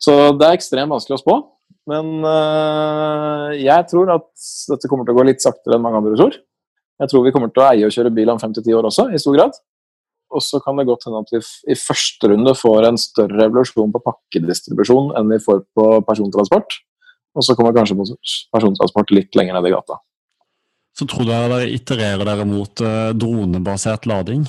[0.02, 1.36] Så det er ekstremt vanskelig å spå.
[1.90, 4.30] Men øh, jeg tror at
[4.72, 6.38] dette kommer til å gå litt saktere enn mange andre tror.
[7.02, 8.88] Jeg tror vi kommer til å eie og kjøre bil om fem til ti år
[8.90, 9.58] også, i stor grad.
[10.32, 11.42] Og så kan det godt hende at vi
[11.74, 16.78] i første runde får en større revolusjon på pakkedistribusjon enn vi får på persontransport.
[17.36, 17.98] Og så kommer kanskje
[18.54, 20.00] persontransport litt lenger ned i gata.
[20.98, 24.44] Så tror du dere itererer dere mot uh, dronebasert lading?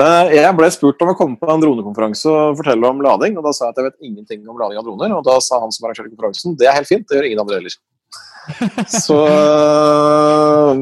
[0.00, 3.36] Uh, jeg ble spurt om å komme på en dronekonferanse og fortelle om lading.
[3.38, 5.14] og Da sa jeg at jeg vet ingenting om lading av droner.
[5.16, 7.60] Og da sa han som arrangerte konferansen det er helt fint, det gjør ingen andre
[7.60, 7.76] heller.
[9.06, 10.72] Så uh,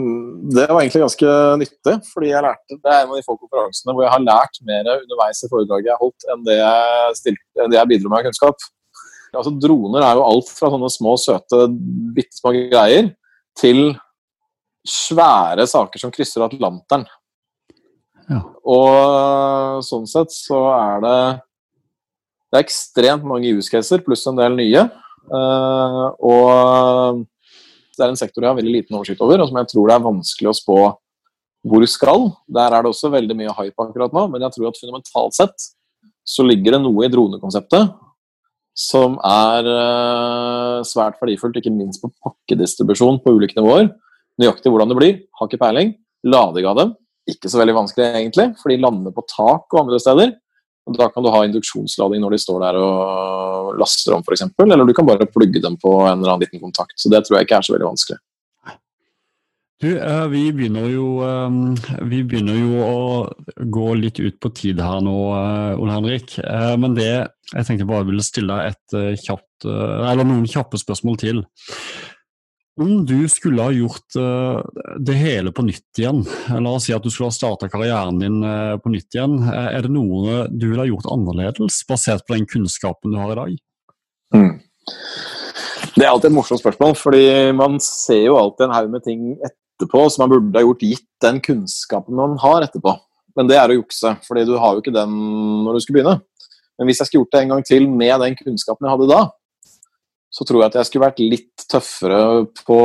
[0.51, 3.95] det var egentlig ganske nyttig, fordi jeg lærte det er en av de få konferansene
[3.95, 7.49] hvor jeg har lært mer underveis i foredraget jeg har holdt, enn det jeg, stilte,
[7.61, 8.69] enn det jeg bidro med av kunnskap.
[9.31, 11.67] Altså, droner er jo alt fra sånne små, søte,
[12.17, 13.13] bitte små greier
[13.61, 13.93] til
[14.89, 17.05] svære saker som krysser Atlanteren.
[18.39, 21.19] Og sånn sett så er det
[22.51, 24.87] Det er ekstremt mange use caser pluss en del nye.
[25.31, 27.21] Uh, og
[27.95, 29.95] det er en sektor jeg har veldig liten oversikt over, og som jeg tror det
[29.95, 30.79] er vanskelig å spå
[31.71, 32.31] hvor skal.
[32.49, 35.67] Der er det også veldig mye hype akkurat nå, men jeg tror at fundamentalt sett
[36.27, 37.93] så ligger det noe i dronekonseptet
[38.81, 43.91] som er uh, svært verdifullt, ikke minst på pakkedistribusjon på ulike nivåer.
[44.41, 45.93] Nøyaktig hvordan det blir, har ikke peiling.
[46.25, 46.95] Lading av dem,
[47.29, 50.33] ikke så veldig vanskelig egentlig, for de lander på tak og andre steder.
[50.89, 54.49] Og da kan du ha induksjonslading når de står der og laster om, f.eks.
[54.65, 56.97] Eller du kan bare plugge dem på en eller annen liten kontakt.
[56.99, 58.19] Så det tror jeg ikke er så veldig vanskelig.
[59.81, 64.81] Du, eh, vi begynner, jo, eh, vi begynner jo å gå litt ut på tid
[64.85, 66.37] her nå, eh, Ole Henrik.
[66.77, 67.09] Men det
[67.55, 71.41] jeg tenkte bare ville stille et kjapt, eller noen kjappe spørsmål til.
[72.79, 74.15] Om du skulle ha gjort
[75.03, 78.39] det hele på nytt igjen, la oss si at du skulle ha starta karrieren din
[78.81, 83.13] på nytt igjen, er det noe du ville ha gjort annerledes, basert på den kunnskapen
[83.13, 83.59] du har i dag?
[84.37, 84.55] Mm.
[85.97, 87.27] Det er alltid et morsomt spørsmål, fordi
[87.59, 91.09] man ser jo alltid en haug med ting etterpå som man burde ha gjort gitt
[91.25, 92.95] den kunnskapen man har etterpå.
[93.37, 95.13] Men det er å jukse, fordi du har jo ikke den
[95.67, 96.17] når du skal begynne.
[96.79, 99.21] Men hvis jeg skulle gjort det en gang til med den kunnskapen jeg hadde da,
[100.31, 102.21] så tror jeg at jeg skulle vært litt tøffere
[102.67, 102.79] på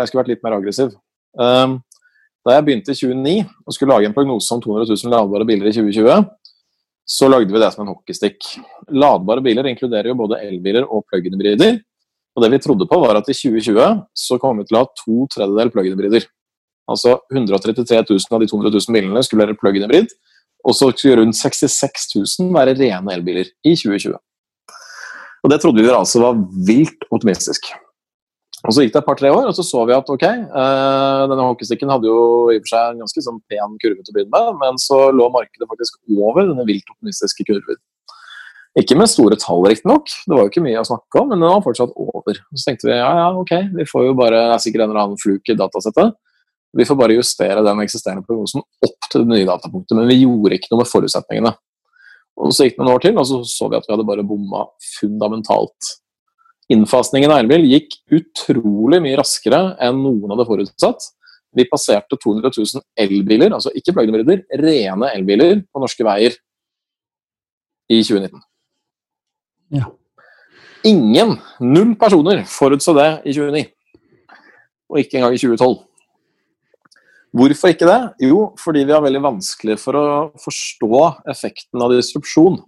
[0.00, 0.92] Jeg skulle vært litt mer aggressiv.
[1.38, 1.78] Um,
[2.44, 3.34] da jeg begynte i 2009
[3.66, 6.28] og skulle lage en prognose om 200 000 ladbare biler i 2020,
[7.10, 8.46] så lagde vi det som en hockeystikk.
[8.94, 11.80] Ladbare biler inkluderer jo både elbiler og plug-in-hybrider.
[12.36, 14.90] Og det vi trodde på, var at i 2020 så kom vi til å ha
[15.00, 16.28] to tredjedel plug-in-hybrider.
[16.90, 20.14] Altså 133 000 av de 200 000 bilene skulle være plug-in hybrid.
[20.66, 24.16] Og så skulle rundt 66 000 være rene elbiler i 2020.
[25.44, 27.70] Og Det trodde vi altså var vilt optimistisk.
[28.60, 31.46] Og Så gikk det et par-tre år, og så så vi at ok, øh, denne
[31.48, 34.34] hockeystikken hadde jo i og for seg en ganske sånn pen kurve til å begynne
[34.34, 37.80] med, men så lå markedet faktisk over denne vilt optimistiske kurven.
[38.78, 41.48] Ikke med store tall, riktignok, det var jo ikke mye å snakke om, men den
[41.50, 42.36] var fortsatt over.
[42.52, 45.02] Så tenkte vi ja, ja, ok, vi får jo bare, det er sikkert en eller
[45.06, 46.12] annen fluk i datasettet.
[46.76, 50.60] Vi får bare justere den eksisterende prognosen opp til det nye datapunktet, men vi gjorde
[50.60, 51.56] ikke noe med forutsetningene.
[52.38, 54.26] Og Så gikk det noen år til, og så så vi at vi hadde bare
[54.26, 54.64] bomma
[54.98, 55.94] fundamentalt.
[56.70, 61.08] Innfasningen av elbil gikk utrolig mye raskere enn noen hadde forutsatt.
[61.58, 66.36] Vi passerte 200 000 elbiler, altså ikke plug-in-hybrider, rene elbiler på norske veier
[67.90, 68.44] i 2019.
[69.74, 69.90] Ja.
[70.86, 73.66] Ingen, null personer, forutså det i 2009.
[74.90, 75.76] Og ikke engang i 2012.
[77.30, 78.00] Hvorfor ikke det?
[78.26, 80.06] Jo, fordi vi har veldig vanskelig for å
[80.42, 82.58] forstå effekten av disrupsjon.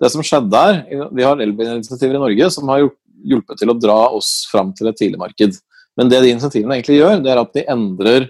[0.00, 2.88] Det som skjedde her, Vi har elbilinitiativer i Norge som har
[3.24, 5.58] hjulpet til å dra oss fram til et tidligmarked.
[5.96, 8.28] Men det de insentivene egentlig gjør, det er at de endrer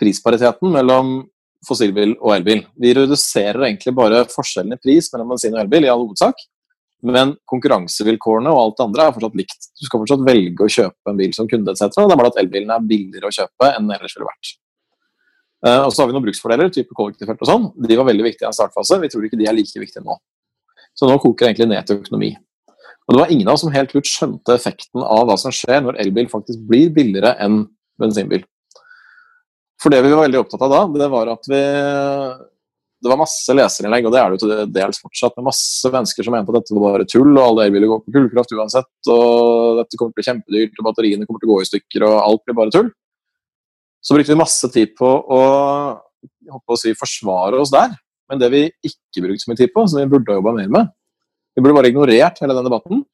[0.00, 1.24] prispariteten mellom
[1.66, 2.64] fossilbil og elbil.
[2.76, 6.44] Vi reduserer egentlig bare forskjellen i pris mellom bensin og elbil, i all hovedsak.
[7.04, 9.70] Men konkurransevilkårene og alt det andre er fortsatt likt.
[9.76, 11.88] Du skal fortsatt velge å kjøpe en bil som kunde etc.
[11.88, 14.54] Det er bare at elbilen er billigere å kjøpe enn den ellers ville vært.
[15.64, 17.68] Uh, og så har vi noen bruksfordeler, type kollektivfelt og sånn.
[17.80, 19.00] De var veldig viktige i en startfase.
[19.00, 20.18] Vi tror ikke de er like viktige nå.
[20.94, 22.34] Så nå koker det egentlig ned til økonomi.
[23.04, 25.82] Og det var ingen av oss som helt ut skjønte effekten av hva som skjer
[25.84, 27.64] når elbil faktisk blir billigere enn
[28.00, 28.44] bensinbil.
[29.82, 31.62] For det vi var veldig opptatt av da, det var at vi
[33.04, 36.24] Det var masse leserinnlegg, og det er det jo til dels fortsatt, med masse mennesker
[36.24, 39.80] som mente at dette var bare tull, og alle elbiler går på kullkraft uansett, og
[39.82, 42.14] dette kommer til å bli kjempedyrt, og batteriene kommer til å gå i stykker, og
[42.22, 42.88] alt blir bare tull.
[44.04, 45.40] Så brukte vi masse tid på å,
[46.60, 47.94] å si, forsvare oss der.
[48.28, 50.70] Men det vi ikke brukte så mye tid på, som vi burde ha jobba mer
[50.78, 50.92] med,
[51.54, 53.04] Vi burde bare ignorert hele den debatten.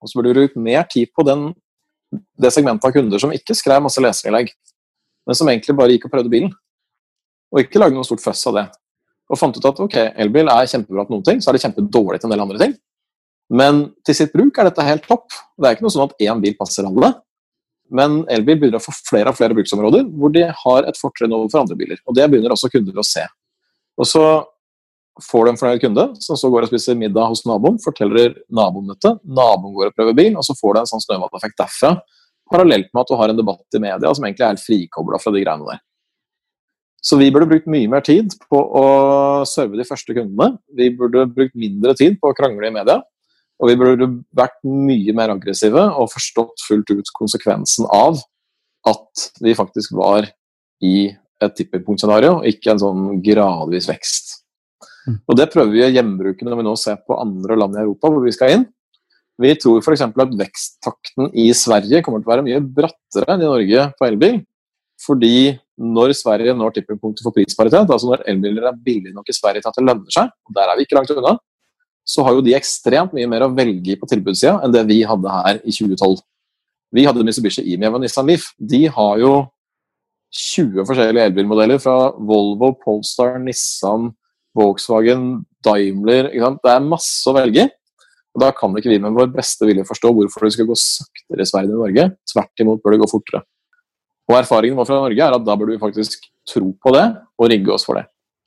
[0.00, 1.50] Og så burde vi brukt mer tid på den,
[2.40, 4.48] det segmentet av kunder som ikke skrev masse leserinnlegg,
[5.28, 6.54] men som egentlig bare gikk og prøvde bilen.
[7.52, 8.64] Og ikke lagde noe stort føss av det.
[9.28, 12.22] Og fant ut at ok, elbil er kjempebra til noen ting, så er det kjempedårlig
[12.22, 12.74] til en del andre ting.
[13.52, 15.28] Men til sitt bruk er dette helt topp.
[15.60, 17.12] Det er ikke noe sånn at én bil passer alle.
[17.92, 21.62] Men elbil begynner å få flere og flere bruksområder hvor de har et fortrinn overfor
[21.62, 22.00] andre biler.
[22.08, 23.26] Og det begynner også kunder å se.
[24.00, 24.24] Og så
[25.20, 28.88] får du en fornøyd kunde som så går og spiser middag hos naboen, forteller naboen
[28.94, 31.94] dette, naboen går og prøver bil, og så får du en sånn snøballeffekt derfra.
[32.52, 35.32] Parallelt med at du har en debatt i media som egentlig er helt frikobla fra
[35.34, 35.82] de greiene der.
[37.02, 38.84] Så vi burde brukt mye mer tid på å
[39.48, 40.60] serve de første kundene.
[40.70, 43.00] Vi burde brukt mindre tid på å krangle i media.
[43.62, 48.18] Og vi burde vært mye mer aggressive og forstått fullt ut konsekvensen av
[48.90, 50.26] at vi faktisk var
[50.82, 54.38] i et tippingpunktscenario, ikke en sånn gradvis vekst.
[55.06, 55.18] Mm.
[55.26, 58.10] Og Det prøver vi å gjenbruke når vi nå ser på andre land i Europa
[58.10, 58.64] hvor vi skal inn.
[59.42, 60.04] Vi tror f.eks.
[60.04, 64.42] at veksttakten i Sverige kommer til å være mye brattere enn i Norge på elbil.
[65.02, 69.64] Fordi når Sverige når tippepunktet for prisparitet, altså når elbiler er billige nok i Sverige
[69.64, 71.34] til at det lønner seg, og der er vi ikke langt unna,
[72.04, 75.02] så har jo de ekstremt mye mer å velge i på tilbudssida enn det vi
[75.06, 76.20] hadde her i 2012.
[76.92, 78.50] Vi hadde Mitsubishi Imiev og Nissan Leaf.
[78.58, 79.34] De har jo
[80.32, 84.10] 20 forskjellige elbilmodeller fra Volvo, Polestar, Nissan,
[84.56, 87.68] Volkswagen, Daimler Det er masse å velge
[88.32, 91.44] og Da kan ikke vi med vår beste vilje forstå hvorfor det skal gå saktere
[91.44, 92.04] i Sverige enn i Norge.
[92.32, 93.42] Tvert imot bør det gå fortere.
[94.30, 97.04] Og Erfaringen vår fra Norge er at da burde vi faktisk tro på det
[97.36, 98.06] og rigge oss for det.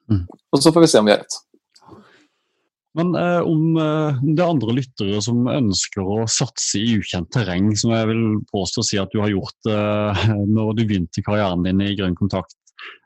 [0.09, 0.23] Mm.
[0.25, 1.37] Og Så får vi se om vi har rett.
[2.95, 7.73] Men eh, om eh, det er andre lyttere som ønsker å satse i ukjent terreng,
[7.75, 8.23] som jeg vil
[8.53, 12.15] påstå å si at du har gjort eh, når du begynte karrieren din i Grønn
[12.15, 12.55] kontakt,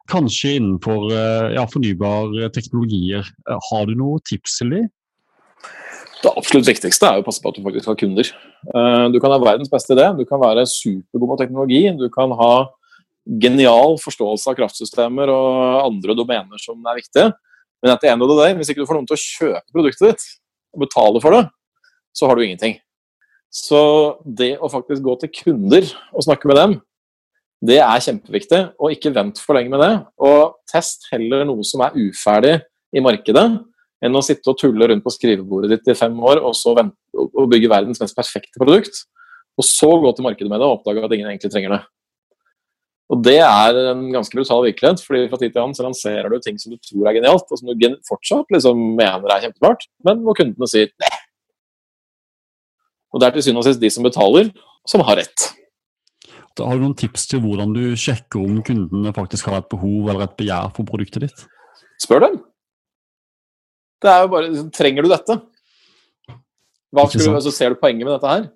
[0.09, 4.87] kanskje innenfor eh, ja, fornybare teknologier, eh, har du noe tips til dem?
[6.19, 8.29] Det absolutt viktigste er å passe på at du faktisk har kunder.
[8.69, 12.33] Eh, du kan ha verdens beste idé, du kan være supergod på teknologi, du kan
[12.37, 12.53] ha
[13.41, 17.31] genial forståelse av kraftsystemer og andre domener som er viktige.
[17.83, 20.05] Men etter en av det der, hvis ikke du får noen til å kjøpe produktet
[20.09, 20.27] ditt
[20.75, 21.43] og betale for det,
[22.15, 22.77] så har du ingenting.
[23.49, 23.79] Så
[24.25, 26.75] det å faktisk gå til kunder og snakke med dem,
[27.65, 28.61] det er kjempeviktig.
[28.79, 29.93] Og ikke vent for lenge med det.
[30.23, 32.59] Og test heller noe som er uferdig
[32.95, 33.45] i markedet,
[33.99, 36.95] enn å sitte og tulle rundt på skrivebordet ditt i fem år og så vente,
[37.13, 39.03] og bygge verdens mest perfekte produkt,
[39.59, 41.81] og så gå til markedet med det og oppdage at ingen egentlig trenger det.
[43.09, 46.37] Og det er en ganske brutal virkelighet, fordi fra tid til annen så lanserer du
[46.43, 50.21] ting som du tror er genialt, og som du fortsatt liksom mener er kjempesmart, men
[50.25, 51.15] hvor kundene sier nei.
[53.09, 54.51] Og det er til syvende og sist de som betaler,
[54.89, 55.47] som har rett.
[56.57, 60.11] Da Har du noen tips til hvordan du sjekker om kundene faktisk har et behov
[60.11, 61.45] eller et begjær for produktet ditt?
[62.03, 62.37] Spør dem.
[64.03, 65.39] Det er jo bare Trenger du dette?
[66.93, 68.47] Hva skulle, altså, ser du poenget med dette her?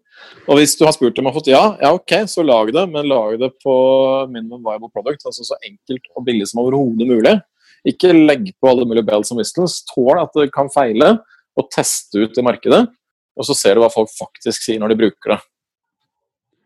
[0.44, 3.08] Og hvis du har spurt dem og fått ja, ja ok, så lag det, men
[3.08, 3.76] lag det på
[4.32, 5.24] minimum viable product.
[5.30, 7.38] Altså så enkelt og billig som overhodet mulig.
[7.88, 9.82] Ikke legg på alle mulige bells and whistles.
[9.92, 11.18] Tål at det kan feile,
[11.60, 12.86] og teste ut i markedet.
[13.38, 15.40] Og så ser du hva folk faktisk sier når de bruker det.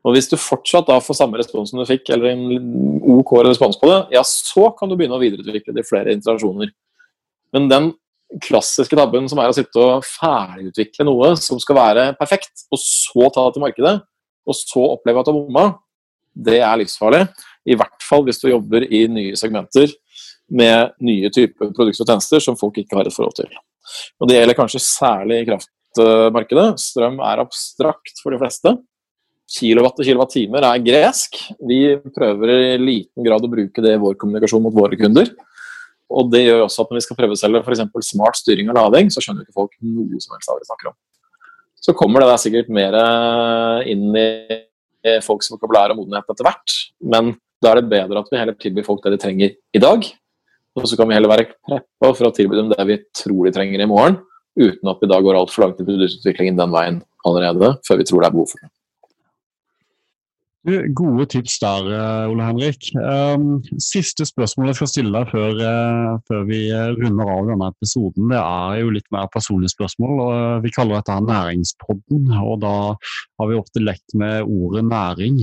[0.08, 3.80] Og Hvis du fortsatt da får samme respons som du fikk, eller en OK respons
[3.80, 6.72] på det, ja, så kan du begynne å videreutvikle det i flere interaksjoner.
[7.56, 7.90] Men den
[8.44, 13.30] klassiske tabben som er å sitte og ferdigutvikle noe som skal være perfekt, og så
[13.34, 13.94] ta det til markedet,
[14.48, 15.68] og så oppleve at du har bomma,
[16.38, 17.24] det er livsfarlig.
[17.68, 19.92] I hvert fall hvis du jobber i nye segmenter
[20.48, 23.50] med nye typer produkter og tjenester som folk ikke har et forhold til.
[24.22, 26.68] Og Det gjelder kanskje særlig i kraftmarkedet.
[26.80, 28.76] Strøm er abstrakt for de fleste.
[29.48, 31.40] Kilowatt og kilowattimer er gresk.
[31.68, 31.82] Vi
[32.16, 35.32] prøver i liten grad å bruke det i vår kommunikasjon mot våre kunder.
[36.08, 37.84] Og det gjør også at når vi skal prøve å selge f.eks.
[38.08, 40.92] smart styring og lading, så skjønner ikke folk noe som helst av hva vi snakker
[40.92, 40.98] om.
[41.84, 46.78] Så kommer det der sikkert mer eh, inn i folks vokabulær og modenhet etter hvert,
[47.14, 50.08] men da er det bedre at vi heller tilbyr folk det de trenger i dag.
[50.78, 53.54] Og så kan vi heller være preppa for å tilby dem det vi tror de
[53.56, 54.20] trenger i morgen,
[54.58, 58.24] uten at vi da går altfor langt i produktutviklingen den veien allerede, før vi tror
[58.24, 58.72] det er behov for det.
[60.66, 62.90] Gode tips der, eh, Ole Henrik.
[62.98, 66.60] Um, siste spørsmål jeg skal stille deg før, uh, før, vi
[66.98, 70.20] runder av denne episoden, det er jo litt mer personlige spørsmål.
[70.66, 72.76] Vi kaller dette Næringspodden, og da
[73.40, 75.40] har vi ofte lekt med ordet næring.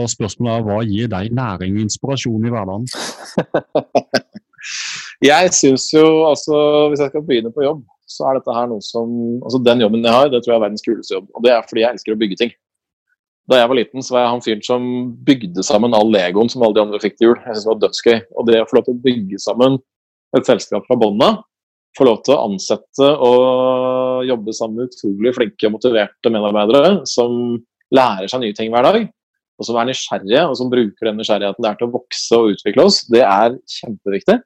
[0.00, 2.86] Og Spørsmålet er hva gir deg næring og inspirasjon i hverdagen?
[5.30, 8.84] jeg syns jo, altså hvis jeg skal begynne på jobb, så er dette her noe
[8.84, 9.08] som
[9.42, 11.30] altså Den jobben jeg har, det tror jeg er verdens kuleste jobb.
[11.34, 12.54] Og det er fordi jeg elsker å bygge ting.
[13.50, 14.84] Da jeg var liten, så var jeg han fyren som
[15.26, 17.40] bygde sammen all legoen som alle de andre fikk til jul.
[17.42, 18.14] Jeg synes det var dødsgøy.
[18.32, 19.76] Og det å få lov til å bygge sammen
[20.34, 21.42] et selskap fra bånn av,
[21.94, 27.36] få lov til å ansette og jobbe sammen med utrolig flinke og motiverte medarbeidere som
[27.94, 29.04] lærer seg nye ting hver dag,
[29.54, 32.56] og som er nysgjerrige, og som bruker den nysgjerrigheten det er til å vokse og
[32.56, 34.40] utvikle oss, det er kjempeviktig.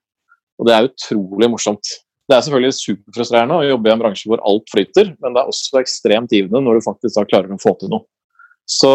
[0.58, 1.94] Og det er utrolig morsomt.
[2.28, 5.52] Det er selvfølgelig superfrustrerende å jobbe i en bransje hvor alt flyter, men det er
[5.54, 8.04] også ekstremt givende når du faktisk da klarer å få til noe.
[8.68, 8.92] Så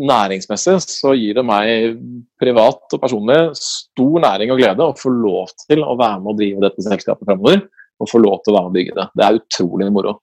[0.00, 1.98] næringsmessig så gir det meg
[2.40, 6.40] privat og personlig stor næring og glede å få lov til å være med og
[6.40, 7.64] drive dette selskapet fremover.
[8.00, 9.06] Og få lov til å være med og bygge det.
[9.18, 10.14] Det er utrolig moro.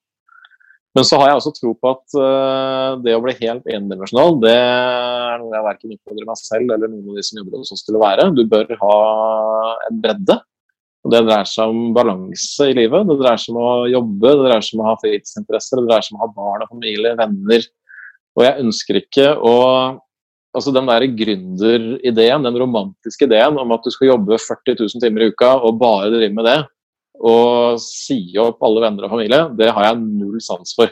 [0.96, 4.54] Men så har jeg også tro på at uh, det å bli helt endimensjonal, det
[4.56, 7.84] er noe jeg verken utfordrer meg selv eller noen av de som jobber hos oss
[7.86, 8.30] til å være.
[8.34, 8.96] Du bør ha
[9.86, 10.40] en bredde.
[11.06, 13.06] Og Det dreier seg om balanse i livet.
[13.06, 16.06] Det dreier seg om å jobbe, det dreier seg om å ha fritidsinteresser, det dreier
[16.08, 17.68] seg om å ha barn og familie, venner.
[18.38, 19.56] Og jeg ønsker ikke å
[20.56, 25.22] Altså den der gründerideen, den romantiske ideen om at du skal jobbe 40 000 timer
[25.22, 26.56] i uka og bare drive med det,
[27.20, 30.90] og si opp alle venner og familie, det har jeg null sans for.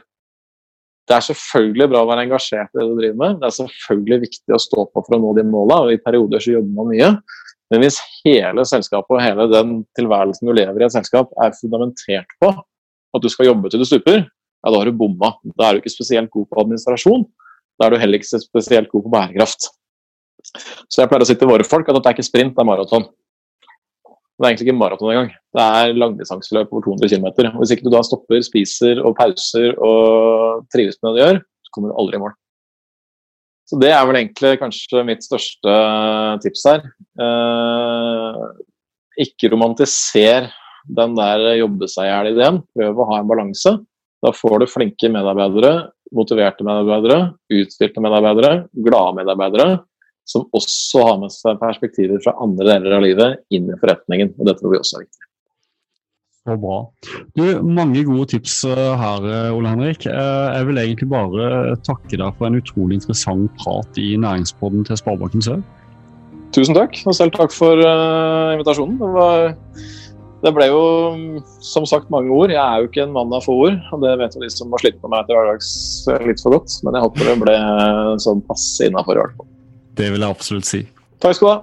[1.09, 3.41] Det er selvfølgelig bra å være engasjert i det du driver med.
[3.41, 6.43] Det er selvfølgelig viktig å stå på for å nå de målene, og i perioder
[6.43, 7.11] så jobber man mye.
[7.73, 12.39] Men hvis hele selskapet og hele den tilværelsen du lever i et selskap er fundamentert
[12.43, 14.27] på at du skal jobbe til du stuper,
[14.67, 15.37] ja, da har du bomma.
[15.55, 17.23] Da er du ikke spesielt god på administrasjon.
[17.79, 19.69] Da er du heller ikke spesielt god på bærekraft.
[20.91, 22.69] Så jeg pleier å si til våre folk at det er ikke sprint, det er
[22.69, 23.07] maraton.
[24.37, 25.31] Det er egentlig ikke maraton engang.
[25.55, 27.55] Det er langdistanseløp over 200 km.
[27.61, 31.75] Hvis ikke du da stopper, spiser og pauser og trives med det du gjør, så
[31.77, 32.35] kommer du aldri i mål.
[33.67, 35.73] Så det er vel egentlig kanskje mitt største
[36.45, 36.85] tips her.
[37.23, 38.43] Eh,
[39.27, 40.51] ikke romantiser
[40.87, 42.61] den der jobbe seg i hjel-ideen.
[42.77, 43.73] Prøv å ha en balanse.
[44.25, 47.19] Da får du flinke medarbeidere, motiverte medarbeidere,
[47.53, 48.53] utstilte medarbeidere,
[48.87, 49.69] glade medarbeidere,
[50.27, 54.35] som også har med seg perspektiver fra andre deler av livet inn i forretningen.
[54.39, 55.27] og Det tror vi også er viktig.
[56.47, 56.77] Så bra.
[57.35, 60.07] Du, Mange gode tips eh, her, eh, Ole Henrik.
[60.07, 65.01] Eh, jeg vil egentlig bare takke deg for en utrolig interessant prat i næringspodden til
[65.01, 65.65] Sparebanken Sør.
[66.55, 68.95] Tusen takk, og selv takk for invitasjonen.
[69.01, 69.57] Det, var,
[70.43, 70.83] det, ble jo
[71.65, 72.53] som sagt mange ord.
[72.53, 74.73] Jeg er jo ikke en mann av få ord, og det vet jo de som
[74.75, 75.71] har slitt med meg til hverdags
[76.27, 76.77] litt for godt.
[76.87, 77.57] Men jeg håper det ble
[78.23, 79.49] sånn passe innafor, i hvert fall.
[79.97, 80.83] Det vil jeg absolutt si.
[81.25, 81.61] Takk skal du ha.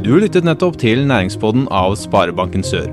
[0.00, 2.88] Du lyttet nettopp til Næringspodden av Sparebanken Sør.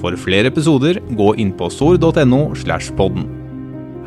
[0.00, 3.26] For flere episoder, gå inn på sor.no slash podden.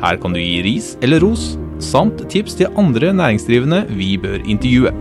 [0.02, 4.94] Her kan du gi ris eller ros, samt tips til andre næringsdrivende vi bør intervjue.